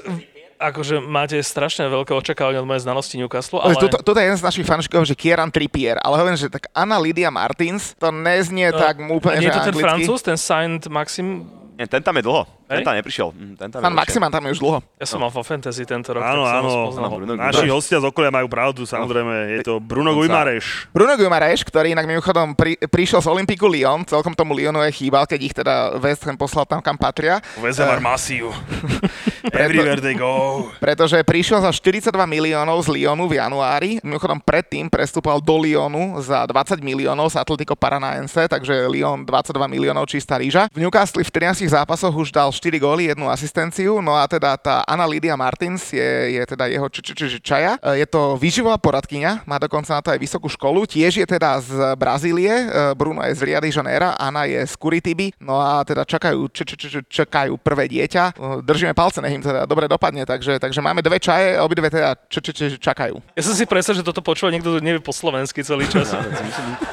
[0.56, 4.46] akože máte strašne veľké očakávanie od mojej znalosti Newcastle, Ale toto, toto je jeden z
[4.48, 8.80] našich fanúšikov, že Kieran Trippier, ale hovorím, že tak Anna Lydia Martins, to neznie No,
[8.80, 9.84] tak úplne, nie že je to ten anglicky.
[9.84, 11.28] francúz, ten Saint Maxim?
[11.76, 12.48] Nie, ten tam je dlho.
[12.66, 13.36] Ten tam neprišiel.
[13.36, 13.94] Mm, Ten tam Pán.
[13.94, 14.80] Maximan tam je už dlho.
[14.96, 16.76] Ja som mal vo fantasy tento rok, Áno, tak som ho áno.
[16.88, 17.10] spoznal.
[17.12, 19.60] Áno, Naši hostia z okolia majú pravdu, samozrejme.
[19.60, 20.16] Je to Bruno.
[20.16, 20.88] Guimareš.
[20.90, 25.28] Bruno Guimaraes, ktorý inak mimochodom pri, prišiel z Olympiku Lyon, celkom tomu Lyonu je chýbal,
[25.28, 27.44] keď ich teda West Ham poslal tam, kam patria.
[27.60, 28.56] Vezemar Masiu.
[29.54, 30.68] Everywhere they go.
[30.80, 33.92] Pretože prišiel za 42 miliónov z Lyonu v januári.
[34.02, 40.10] Mimochodom predtým prestupoval do Lyonu za 20 miliónov z Atletico Paranaense, takže Lyon 22 miliónov
[40.10, 40.66] čistá ríža.
[40.74, 44.76] V Newcastle v 13 zápasoch už dal 4 góly, jednu asistenciu, no a teda tá
[44.88, 47.78] Anna Lydia Martins je, je teda jeho č- č- č- čaja.
[47.84, 51.62] E, Je to výživová poradkyňa, má dokonca na to aj vysokú školu, tiež je teda
[51.62, 52.66] z Brazílie, e,
[52.96, 56.66] Bruno je z Rio de Janeiro, Anna je z Curitiby, no a teda čakajú, č-
[56.66, 58.24] č- č- čakajú prvé dieťa.
[58.26, 58.34] E,
[58.64, 62.42] Držíme palce, nech im teda dobre dopadne, takže, takže máme dve čaje, obidve teda č-
[62.42, 63.20] č- č- čakajú.
[63.32, 66.10] Ja som si predstavil, že toto počúva niekto, kto nevie po slovensky celý čas.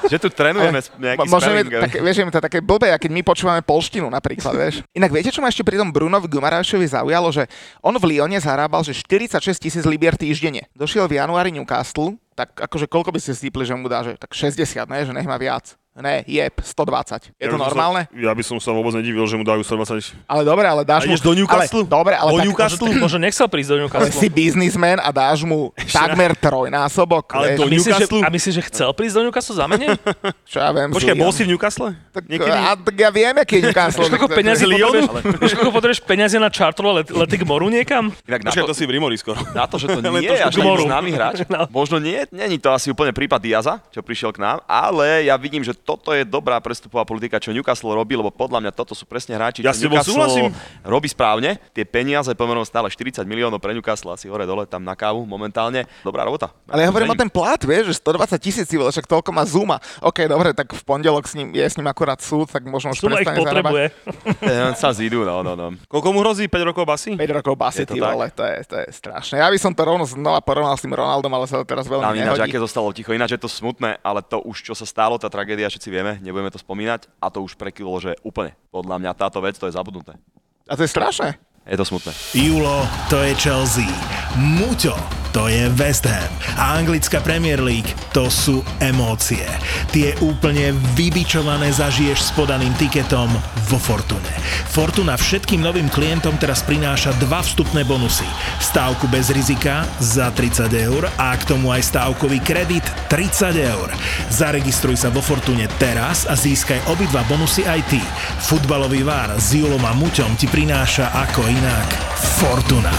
[0.04, 3.10] Že tu trénujeme nejaký Mo- Možno je také, vieš, je to také blbé, a keď
[3.10, 4.74] my počúvame polštinu napríklad, vieš.
[4.92, 7.46] Inak viete, čo ma ešte pri tom Brunovi Gumarajšovi zaujalo, že
[7.78, 10.66] on v Lyone zarábal, že 46 tisíc libier týždenne.
[10.72, 14.32] Došiel v januári Newcastle, tak akože koľko by ste stípli, že mu dá, že tak
[14.32, 15.76] 60, ne, že nech má viac.
[15.94, 17.36] Ne, jeb, 120.
[17.36, 18.08] Je Ja to normálne?
[18.08, 20.16] Sa, ja by som sa vôbec nedivil, že mu dajú 120.
[20.24, 21.20] Ale dobre, ale dáš A mu...
[21.20, 21.84] do Newcastle?
[21.84, 22.88] Ale, dobre, ale Do tak, Newcastle?
[22.88, 24.16] Možno, možno nechcel prísť do ale Newcastle.
[24.16, 27.28] si biznismen a dáš mu takmer trojnásobok.
[27.30, 28.20] Ale vieš, do A myslíš, že, Newcastle?
[28.20, 29.88] a myslíš, že chcel prísť do Newcastle za menej?
[30.50, 30.88] čo ja viem.
[30.88, 31.88] Počkaj, bol si v Newcastle?
[32.08, 32.56] Tak, Niekedy?
[32.56, 34.00] a, tak ja viem, aký je Newcastle.
[34.02, 34.28] Vieš, koľko
[34.72, 35.00] Lyonu?
[35.04, 38.08] potrebuješ, vieš, koľko potrebuješ peňazí na čartrové let, lety k moru niekam?
[38.24, 39.36] Inak na Počkaj, to, to si v Rimori skoro.
[39.52, 41.68] na to, že to nie je až známy hráč, No.
[41.68, 45.60] možno nie, není to asi úplne prípad Diaza, čo prišiel k nám, ale ja vidím,
[45.60, 49.34] že toto je dobrá prestupová politika, čo Newcastle robí, lebo podľa mňa toto sú presne
[49.34, 50.54] hráči, Ja čo Newcastle súhlasím.
[50.86, 51.58] robí správne.
[51.74, 55.84] Tie peniaze pomerom stále 40 miliónov pre Newcastle, asi hore dole tam na kávu momentálne.
[56.06, 56.54] Dobrá robota.
[56.70, 59.76] Ale ja hovorím o ten plat, vieš, že 120 tisíc, však toľko má Zuma.
[59.98, 63.02] OK, dobre, tak v pondelok s ním, je s ním akurát súd, tak možno už
[63.02, 63.86] Suma ich prestane potrebuje.
[64.42, 65.66] Eh, sa zídu, no, no, no.
[65.86, 66.50] Koľko mu hrozí?
[66.50, 67.14] 5 rokov basy?
[67.14, 68.14] 5 rokov basy, ty tak?
[68.14, 69.38] vole, to je, to je strašné.
[69.38, 72.04] Ja by som to rovno znova porovnal s tým Ronaldom, ale sa to teraz veľmi
[72.04, 75.16] Tam ináč, aké zostalo ticho, ináč je to smutné, ale to už, čo sa stalo,
[75.16, 78.52] tá tragédia, všetci vieme, nebudeme to spomínať, a to už prekilo, že úplne.
[78.68, 80.20] Podľa mňa táto vec, to je zabudnuté.
[80.68, 81.40] A to je strašné.
[81.62, 82.12] Je to smutné.
[82.34, 83.86] Julo, to je Chelsea.
[84.34, 84.98] Muťo,
[85.30, 86.32] to je West Ham.
[86.58, 89.46] A anglická Premier League, to sú emócie.
[89.94, 93.30] Tie úplne vybičované zažiješ s podaným tiketom
[93.70, 94.32] vo Fortune.
[94.72, 98.28] Fortuna všetkým novým klientom teraz prináša dva vstupné bonusy.
[98.60, 103.88] Stávku bez rizika za 30 eur a k tomu aj stávkový kredit 30 eur.
[104.28, 108.00] Zaregistruj sa vo Fortune teraz a získaj obidva bonusy aj ty.
[108.44, 112.96] Futbalový vár s Julom a Muťom ti prináša ako inak Fortuna.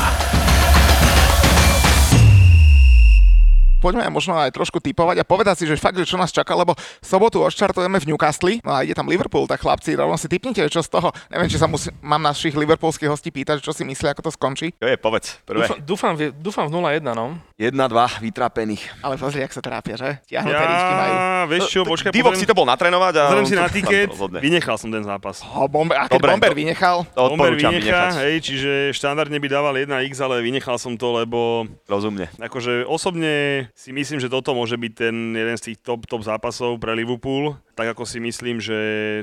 [3.84, 6.72] Poďme možno aj trošku typovať a povedať si, že fakt, že čo nás čaká, lebo
[6.72, 10.64] v sobotu odštartujeme v Newcastle, no a ide tam Liverpool, tak chlapci, rovno si typnite,
[10.66, 11.12] čo z toho.
[11.28, 14.72] Neviem, či sa musí, mám našich liverpoolských hostí pýtať, čo si myslia, ako to skončí.
[14.74, 15.68] Čo je, povedz, prvé.
[15.68, 17.36] Dúfam, dúfam, v- dúfam v 0-1, no.
[17.60, 17.76] 1-2
[18.24, 18.84] vytrápených.
[19.02, 20.10] Ale pozri, ak sa trápia, že?
[20.26, 21.14] Tiahnuté ríšky majú.
[21.14, 23.24] Ja, vieš čo, počkaj, Divok si to bol natrénovať a...
[23.28, 24.08] Pozriem si na tiket,
[24.40, 25.44] vynechal som ten zápas.
[25.44, 29.48] O, bomber, a keď Dobre, Bomber to- vynechal, To Bomber vynecha, hej, čiže štandardne by
[29.50, 32.32] dával 1x, ale vynechal som to, lebo Rozumne.
[32.38, 36.78] akože osobne si myslím, že toto môže byť ten jeden z tých top, top zápasov
[36.78, 37.58] pre Liverpool.
[37.74, 38.78] Tak ako si myslím, že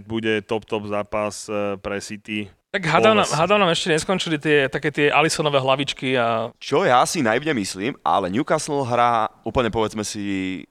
[0.04, 2.50] bude top, top zápas eh, pre City.
[2.70, 3.34] Tak hádam, nám, Always.
[3.34, 7.98] hádam nám ešte neskončili tie, také tie Alisonové hlavičky a Čo ja si najmne myslím,
[8.06, 10.22] ale Newcastle hrá úplne povedzme si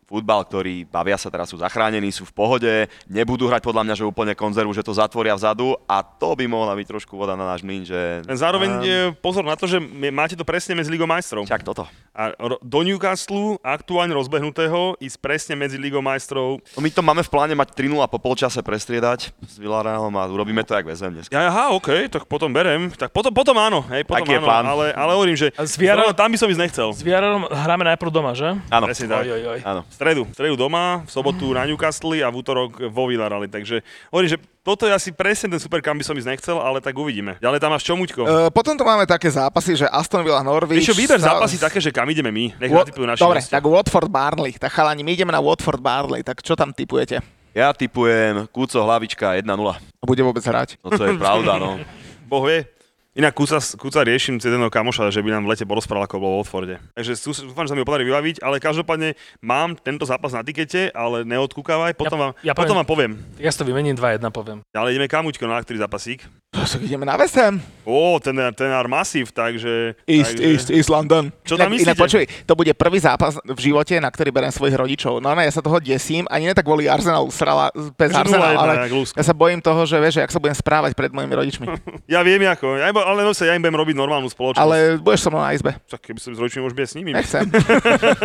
[0.10, 2.74] futbal, ktorý bavia sa teraz, sú zachránení, sú v pohode,
[3.05, 6.74] nebudú hrať podľa mňa, že úplne konzervu, že to zatvoria vzadu a to by mohla
[6.74, 8.26] byť trošku voda na náš mlyn, že...
[8.26, 9.78] Zároveň Ehm, eh, pozor na to, že
[10.10, 11.45] máte to presne medzi Ligou majstrov.
[11.45, 11.86] Čak toto.
[12.10, 16.57] A do Newcastle, aktuálne rozbehnutého, ísť presne medzi Ligou majstrov.
[16.74, 20.66] No my to máme v pláne mať 3-0 po polčase prestriedať s Villarrealom a urobíme
[20.66, 21.30] to, jak vezem dnes.
[21.30, 22.89] Ja, aha, OK, tak potom berem.
[22.91, 24.66] Tak potom, potom áno, hej, potom Taký je áno, plán.
[24.66, 26.88] ale, ale hovorím, že A zrovna tam by som ísť nechcel.
[26.91, 28.57] s Viarom hráme najprv doma, že?
[28.68, 29.24] Áno, Presne tak.
[29.24, 29.60] Oj, oj, oj.
[29.64, 29.82] áno.
[30.00, 33.52] Stredu, v stredu doma, v sobotu na Newcastle a v útorok vo Villarreali.
[33.52, 36.80] Takže hovorím, že toto je asi presne ten super, kam by som ísť nechcel, ale
[36.80, 37.36] tak uvidíme.
[37.43, 38.22] Ďalej tam máš čomuťko.
[38.24, 40.88] Uh, potom tu máme také zápasy, že Aston Villa Norwich.
[40.88, 42.56] Vieš čo, vyber sa- zápasy také, že kam ideme my.
[42.64, 43.60] Nech natypujú naši Dobre, hostia.
[43.60, 44.56] tak Watford Barnley.
[44.56, 47.20] Tak chalani, my ideme na Watford Barnley, tak čo tam typujete?
[47.52, 49.52] Ja typujem Kúco hlavička 1-0.
[50.00, 50.80] Bude vôbec hrať?
[50.80, 51.76] No to je pravda, no.
[52.32, 52.64] Boh vie.
[53.18, 56.32] Inak kúca, kúca riešim cez jedného kamoša, že by nám v lete porozprával, ako bol
[56.38, 56.78] vo Watforde.
[56.93, 60.45] Takže sú- dúfam, že sa mi ho podarí vybaviť, ale každopádne mám tento zápas na
[60.45, 63.12] tikete, ale neodkúkavaj, potom, vám, ja potom poviem- vám poviem.
[63.34, 64.62] Tak ja si to vymením 2-1, poviem.
[64.78, 66.30] Ale ideme kamuťko na ktorý zápasík.
[66.49, 67.62] Tak ideme na West Ham.
[67.86, 69.97] Ó, ten, ten are masív, takže...
[70.05, 70.45] East, takže...
[70.45, 71.34] East, East London.
[71.45, 74.78] Čo tam inak, inak počuj, to bude prvý zápas v živote, na ktorý berem svojich
[74.78, 75.18] rodičov.
[75.18, 78.74] No, ja sa toho desím, ani ne tak kvôli Arsenalu, srala, bez Arsenal, 0-1 ale
[79.18, 81.66] ja sa bojím toho, že vieš, jak sa budem správať pred mojimi rodičmi.
[82.10, 84.64] Ja viem ako, ja, iba- ale sa ja im budem robiť normálnu spoločnosť.
[84.64, 85.72] Ale budeš so mnou na izbe.
[85.88, 87.12] Tak keby som s rodičmi, môžeš byť s nimi.
[87.16, 87.45] Nechcem.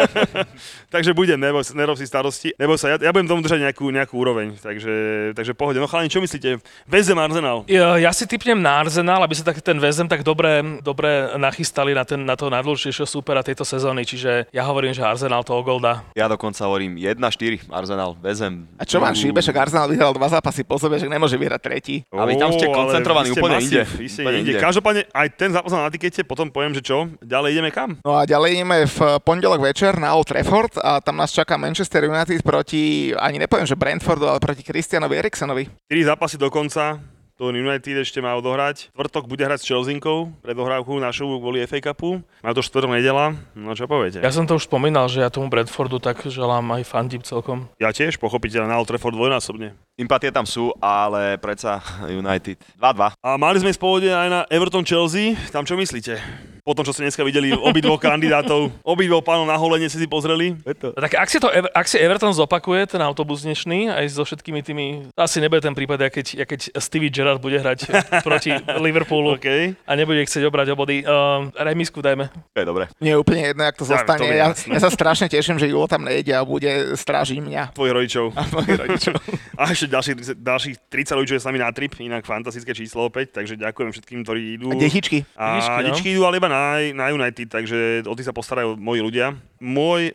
[0.94, 2.50] takže budem, nebo, nerob si starosti.
[2.58, 4.58] Nebo sa, ja, ja budem tomu držať nejakú, nejakú úroveň.
[4.58, 4.94] Takže,
[5.38, 5.78] takže pohode.
[5.78, 6.58] No chalani, čo myslíte?
[6.88, 7.62] Vezem Arsenal.
[7.70, 11.94] Ja, ja si typnem na Arsenal, aby sa tak ten väzem tak dobre, dobre nachystali
[11.94, 14.02] na, ten, na toho najdôležitejšieho súpera tejto sezóny.
[14.02, 16.02] Čiže ja hovorím, že Arsenal to gol dá.
[16.18, 18.66] Ja dokonca hovorím 1-4, Arsenal, vezem.
[18.80, 21.96] A čo vám šíbe, však Arsenal vyhral dva zápasy po sebe, že nemôže vyhrať tretí.
[22.10, 23.82] A vy tam ste koncentrovaní úplne inde.
[23.98, 24.58] Vy ste inde.
[24.64, 27.04] Každopádne aj ten zápas na tikete, potom poviem, že čo?
[27.20, 28.00] Ďalej ideme kam?
[28.00, 32.08] No a ďalej ideme v pondelok večer na Old Trafford a tam nás čaká Manchester
[32.08, 35.68] United proti, ani nepoviem, že Brentfordu, ale proti Christianovi Eriksenovi.
[35.92, 36.96] 4 zápasy do konca.
[37.44, 38.88] To United ešte má odohrať.
[38.96, 42.24] Tvrtok bude hrať s Chelseakou pred dohrávku našu kvôli FA Cupu.
[42.40, 43.36] Má to štvrtok nedela.
[43.52, 44.24] No čo poviete?
[44.24, 47.68] Ja som to už spomínal, že ja tomu Bradfordu tak želám aj fandím celkom.
[47.76, 49.76] Ja tiež, pochopiteľne, na Old Trafford dvojnásobne.
[49.92, 53.12] Sympatie tam sú, ale predsa United 2-2.
[53.20, 55.36] A mali sme spôvode aj na Everton Chelsea.
[55.52, 56.16] Tam čo myslíte?
[56.64, 60.56] Po tom, čo ste dneska videli obidvoch kandidátov, obidvoch pánov na holenie si si pozreli.
[60.64, 64.64] No Tak ak si, to, ak si Everton zopakuje, ten autobus dnešný, aj so všetkými
[64.64, 67.92] tými, asi nebude ten prípad, jak keď, jak keď Stevie Gerrard bude hrať
[68.24, 69.76] proti Liverpoolu OK.
[69.76, 71.04] a nebude chcieť obrať o body.
[71.04, 72.32] Uh, remisku dajme.
[72.32, 72.88] To je dobre.
[72.96, 74.18] Nie je úplne jedno, jak to Ja, zostane.
[74.18, 77.76] to je Ja, ja sa strašne teším, že Julo tam nejde a bude strážiť mňa.
[77.76, 78.32] Tvojich rodičov.
[78.32, 79.14] A mojich rodičov.
[79.60, 83.04] A ešte ďalších, ďalších 30 ľudí, čo je s nami na trip, inak fantastické číslo
[83.12, 84.72] opäť, takže ďakujem všetkým, ktorí idú.
[84.72, 85.28] A detičky.
[85.36, 86.14] A Detičky, no.
[86.16, 86.53] idú ale iba na,
[86.94, 89.34] na United, takže o tých sa postarajú moji ľudia.
[89.58, 90.14] Môj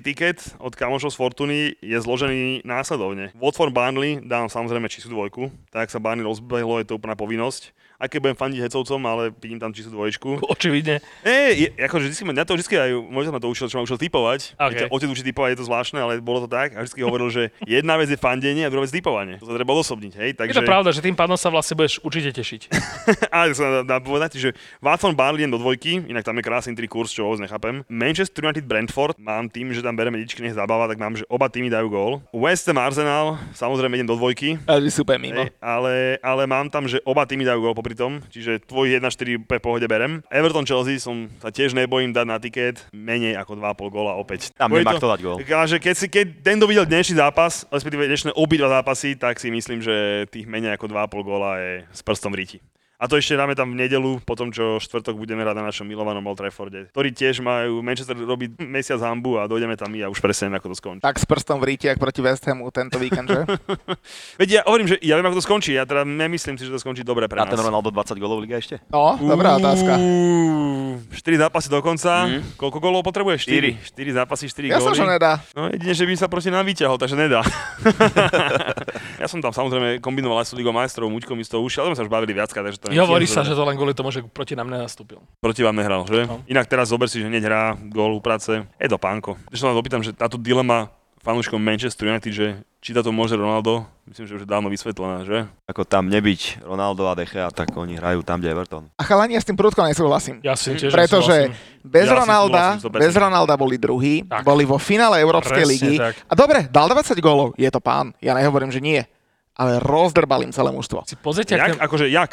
[0.00, 3.34] tiket od kamošov z Fortuny je zložený následovne.
[3.36, 7.74] Watford Burnley dám samozrejme číslu dvojku, tak sa Burnley rozbehlo, je to úplná povinnosť.
[8.00, 10.40] Aj keď budem fandiť hecovcom, ale vidím tam číslu dvojčku.
[10.56, 11.04] Očividne.
[11.20, 13.84] E, je, akože vždy, ma- mňa to vždy aj, možno ma to učil, čo ma
[13.84, 14.56] učil typovať.
[14.56, 14.72] Ok.
[14.72, 14.86] Okay.
[14.88, 16.72] Otec učí typovať, je to zvláštne, ale bolo to tak.
[16.72, 19.36] A vždy hovoril, že jedna vec je fandenie a druhá vec typovanie.
[19.36, 20.28] To sa treba odosobniť, hej.
[20.32, 20.64] Je Takže...
[20.64, 22.60] to pravda, že tým pádom sa vlastne budeš určite tešiť.
[23.36, 26.72] Ale sa dá, dá povedať, že Watford Burnley idem do dvojky, inak tam je krásny
[26.72, 27.84] tri kurz, čo vôbec nechápem.
[27.92, 31.52] Manchester United Brentford, mám tým, že tam bereme dičky, nech zabáva, tak mám, že oba
[31.52, 32.12] týmy dajú gól.
[32.32, 34.56] West Ham Arsenal, samozrejme idem do dvojky.
[34.64, 35.44] Ale super mimo.
[35.44, 39.50] Hej, ale, ale mám tam, že oba týmy dajú gól popri tom, čiže tvoj 1-4
[39.50, 40.22] pe pohode berem.
[40.30, 44.54] Everton Chelsea som sa tiež nebojím dať na tiket, menej ako 2,5 góla opäť.
[44.54, 45.36] Tam nemá to- kto dať gól.
[45.42, 49.82] Keď, si, keď ten, kto videl dnešný zápas, respektíve dnešné obidva zápasy, tak si myslím,
[49.82, 52.58] že tých menej ako 2,5 góla je s prstom v ríti.
[53.00, 55.88] A to ešte dáme tam v nedelu, po tom, čo štvrtok budeme hrať na našom
[55.88, 60.12] milovanom Old Trafforde, ktorí tiež majú, Manchester robí mesiac hambu a dojdeme tam my a
[60.12, 61.00] už presne ako to skončí.
[61.00, 63.48] Tak s prstom v ríti, ak proti West Hamu tento víkend, že?
[64.44, 66.76] Veď ja hovorím, že ja viem, ako to skončí, ja teda nemyslím si, že to
[66.76, 67.56] skončí dobre pre A nás.
[67.56, 68.76] ten Ronaldo 20 golov v lige ešte?
[68.92, 69.96] No, dobrá otázka.
[69.96, 72.28] Uú, 4 zápasy do konca.
[72.28, 72.60] Mhm.
[72.60, 73.48] Koľko golov potrebuje?
[73.48, 73.80] 4.
[73.96, 75.00] 4 zápasy, 4 Ja som, góly.
[75.00, 75.40] že nedá.
[75.56, 77.40] No jedine, že by sa proti nám vyťahol, takže nedá.
[79.22, 81.96] ja som tam samozrejme kombinoval aj s Ligou majstrov, Muďkom mi z toho ušiel, ale
[81.96, 83.92] sme sa už bavili viackrát, takže to Jo, hovorí nechcem sa, že to len kvôli
[83.92, 85.18] tomu, že proti nám nenastúpil.
[85.38, 86.26] proti vám nehral, že?
[86.26, 86.42] No.
[86.46, 88.66] Inak teraz zober si, že hneď hrá gól u práce.
[88.76, 89.38] Je to pánko.
[89.48, 92.46] Ešte sa vás opýtam, že táto dilema fanúškom Manchester United, že
[92.80, 95.44] či táto môže Ronaldo, myslím, že už je dávno vysvetlená, že?
[95.68, 98.84] Ako tam nebyť Ronaldo a De Gea, tak oni hrajú tam, kde je Everton.
[98.96, 100.40] A chalani, ja s tým prúdko nesúhlasím.
[100.40, 101.52] Ja si tiež Pretože
[101.84, 103.04] bez Ja Ronalda, súhlasím 100%.
[103.04, 104.48] bez Ronalda boli druhí, Tak.
[104.48, 105.94] boli vo finále Európskej Presne ligy.
[106.00, 106.14] tak.
[106.24, 108.16] A dobre, dal 20 gólov, je to pán.
[108.18, 109.04] Ja nehovorím, že nie.
[109.52, 111.04] Ale rozdrbal im celé mužstvo.
[111.04, 111.60] Si pozrite, Jak?
[111.60, 111.80] ak ten...
[111.84, 112.32] Akože jak?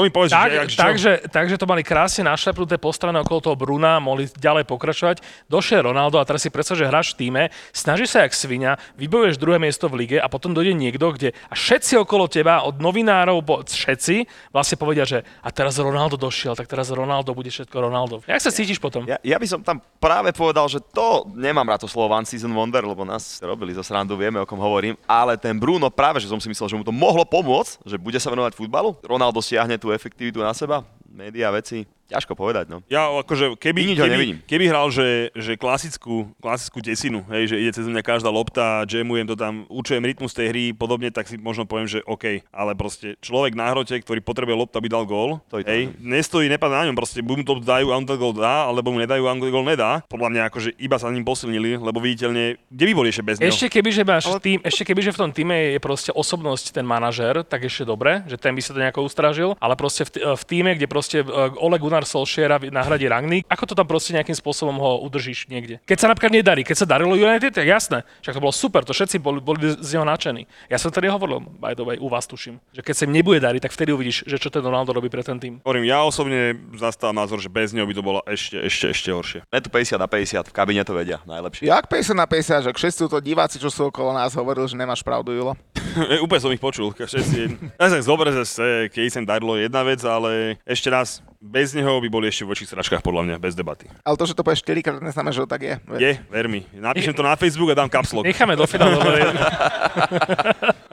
[0.00, 3.52] To mi povedz, Tak, že jak, takže, takže to mali krásne našľapnuté po strane okolo
[3.52, 5.20] toho Bruna, mohli ďalej pokračovať.
[5.52, 7.42] Došiel Ronaldo a teraz si predstav, že hráš v týme,
[7.76, 11.52] snaží sa jak svinia, vybojuješ druhé miesto v lige a potom dojde niekto, kde a
[11.52, 14.24] všetci okolo teba, od novinárov po všetci,
[14.56, 18.24] vlastne povedia, že a teraz Ronaldo došiel, tak teraz Ronaldo bude všetko Ronaldo.
[18.24, 19.04] Jak sa cítiš potom?
[19.04, 22.48] Ja, ja by som tam práve povedal, že to nemám rád to slovo One Season
[22.56, 26.32] Wonder, lebo nás robili zo srandu, vieme o kom hovorím, ale ten Bruno práve, že
[26.32, 28.96] som si myslel, že mu to mohlo pomôcť, že bude sa venovať futbalu.
[29.04, 30.84] Ronaldo stiahne tú efektivitu na seba.
[31.10, 32.82] médiá, veci, ťažko povedať, no.
[32.90, 34.38] Ja akože, keby, Nič keby, nevidím.
[34.44, 39.30] keby hral, že, že klasickú, klasickú desinu, hej, že ide cez mňa každá lopta, jamujem
[39.30, 43.14] to tam, učujem rytmus tej hry, podobne, tak si možno poviem, že OK, ale proste
[43.22, 46.82] človek na hrote, ktorý potrebuje loptu, aby dal gól, To je to, hej, nestojí, nepadá
[46.82, 49.22] na ňom, proste buď mu to dajú a on to gól dá, alebo mu nedajú
[49.24, 50.02] a on gól nedá.
[50.10, 53.52] Podľa mňa akože iba sa ním posilnili, lebo viditeľne, kde by boli ešte bez neho?
[53.52, 56.86] Ešte keby, že máš tým, ešte keby, že v tom týme je proste osobnosť ten
[56.86, 60.22] manažer, tak ešte dobre, že ten by sa to nejako ustražil, ale proste v, t-
[60.24, 61.26] v týme, kde proste e,
[61.60, 65.80] Ole Gunnar Solskjaera nahradí Rangnick, ako to tam proste nejakým spôsobom ho udržíš niekde?
[65.84, 68.92] Keď sa napríklad nedarí, keď sa darilo United, tak jasné, však to bolo super, to
[68.92, 70.46] všetci boli, boli z neho nadšení.
[70.68, 73.40] Ja som tady hovoril, by the way, u vás tuším, že keď sa im nebude
[73.40, 75.60] dariť, tak vtedy uvidíš, že čo ten Ronaldo robí pre ten tým.
[75.64, 79.40] Hovorím, ja osobne zastávam názor, že bez neho by to bolo ešte, ešte, ešte horšie.
[79.48, 81.68] Je tu 50 na 50, v kabine to vedia najlepšie.
[81.68, 85.02] Jak 50 na 50, že všetci to diváci, čo sú okolo nás, hovorili, že nemáš
[85.04, 85.54] pravdu, Julo.
[85.96, 86.92] E, Úplne som ich počul.
[86.94, 88.44] Všetci, ja som dobre, že
[88.90, 92.52] keď sem darilo je jedna vec, ale ešte raz, bez neho by boli ešte v
[92.52, 93.88] väčších sračkách, podľa mňa, bez debaty.
[94.04, 95.74] Ale to, že to povieš 4 krát, neznamená, že to tak je.
[95.96, 96.68] Je, ver mi.
[96.76, 98.28] Napíšem to na Facebook a dám kapslok.
[98.28, 99.00] Necháme do finále.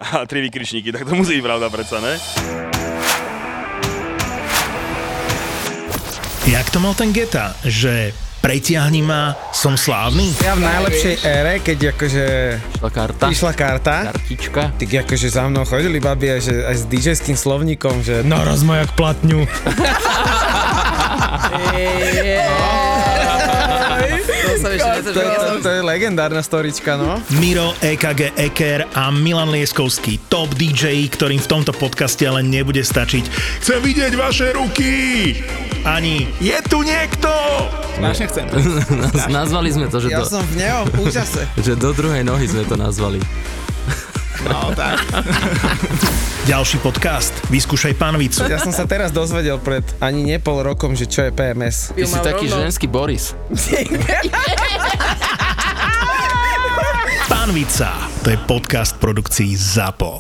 [0.08, 2.16] A tri vykričníky, tak to musí byť pravda predsa, ne?
[6.48, 8.16] Jak to mal ten Geta, že
[8.48, 10.32] pretiahni ma, som slávny?
[10.40, 12.24] Ja v najlepšej ére, keď akože
[12.80, 13.26] Išla karta.
[13.28, 14.62] išla karta, Kartička.
[14.72, 18.80] tak akože za mnou chodili babi aj, že, aj s DJ-ským slovníkom, že naraz ma
[18.80, 19.44] jak platňu.
[24.48, 24.68] To
[25.08, 27.20] To, to, to je legendárna storička, no.
[27.36, 33.24] Miro, EKG Eker a Milan Lieskovský, top DJ, ktorým v tomto podcaste ale nebude stačiť.
[33.60, 34.94] Chcem vidieť vaše ruky!
[35.88, 37.32] Ani je tu niekto!
[38.04, 38.44] Vážne chcem.
[39.08, 41.48] Naz- Nazvali sme to, že, Ja do, som v neom úžase.
[41.66, 43.24] že do druhej nohy sme to nazvali.
[44.44, 45.00] No, tak.
[46.52, 47.32] Ďalší podcast.
[47.48, 48.44] Vyskúšaj panvicu.
[48.52, 51.96] Ja som sa teraz dozvedel pred ani nie pol rokom, že čo je PMS.
[51.96, 53.32] Ty si taký ženský Boris.
[57.28, 57.96] Panvica.
[58.24, 60.16] To je podcast produkcií ZAPO.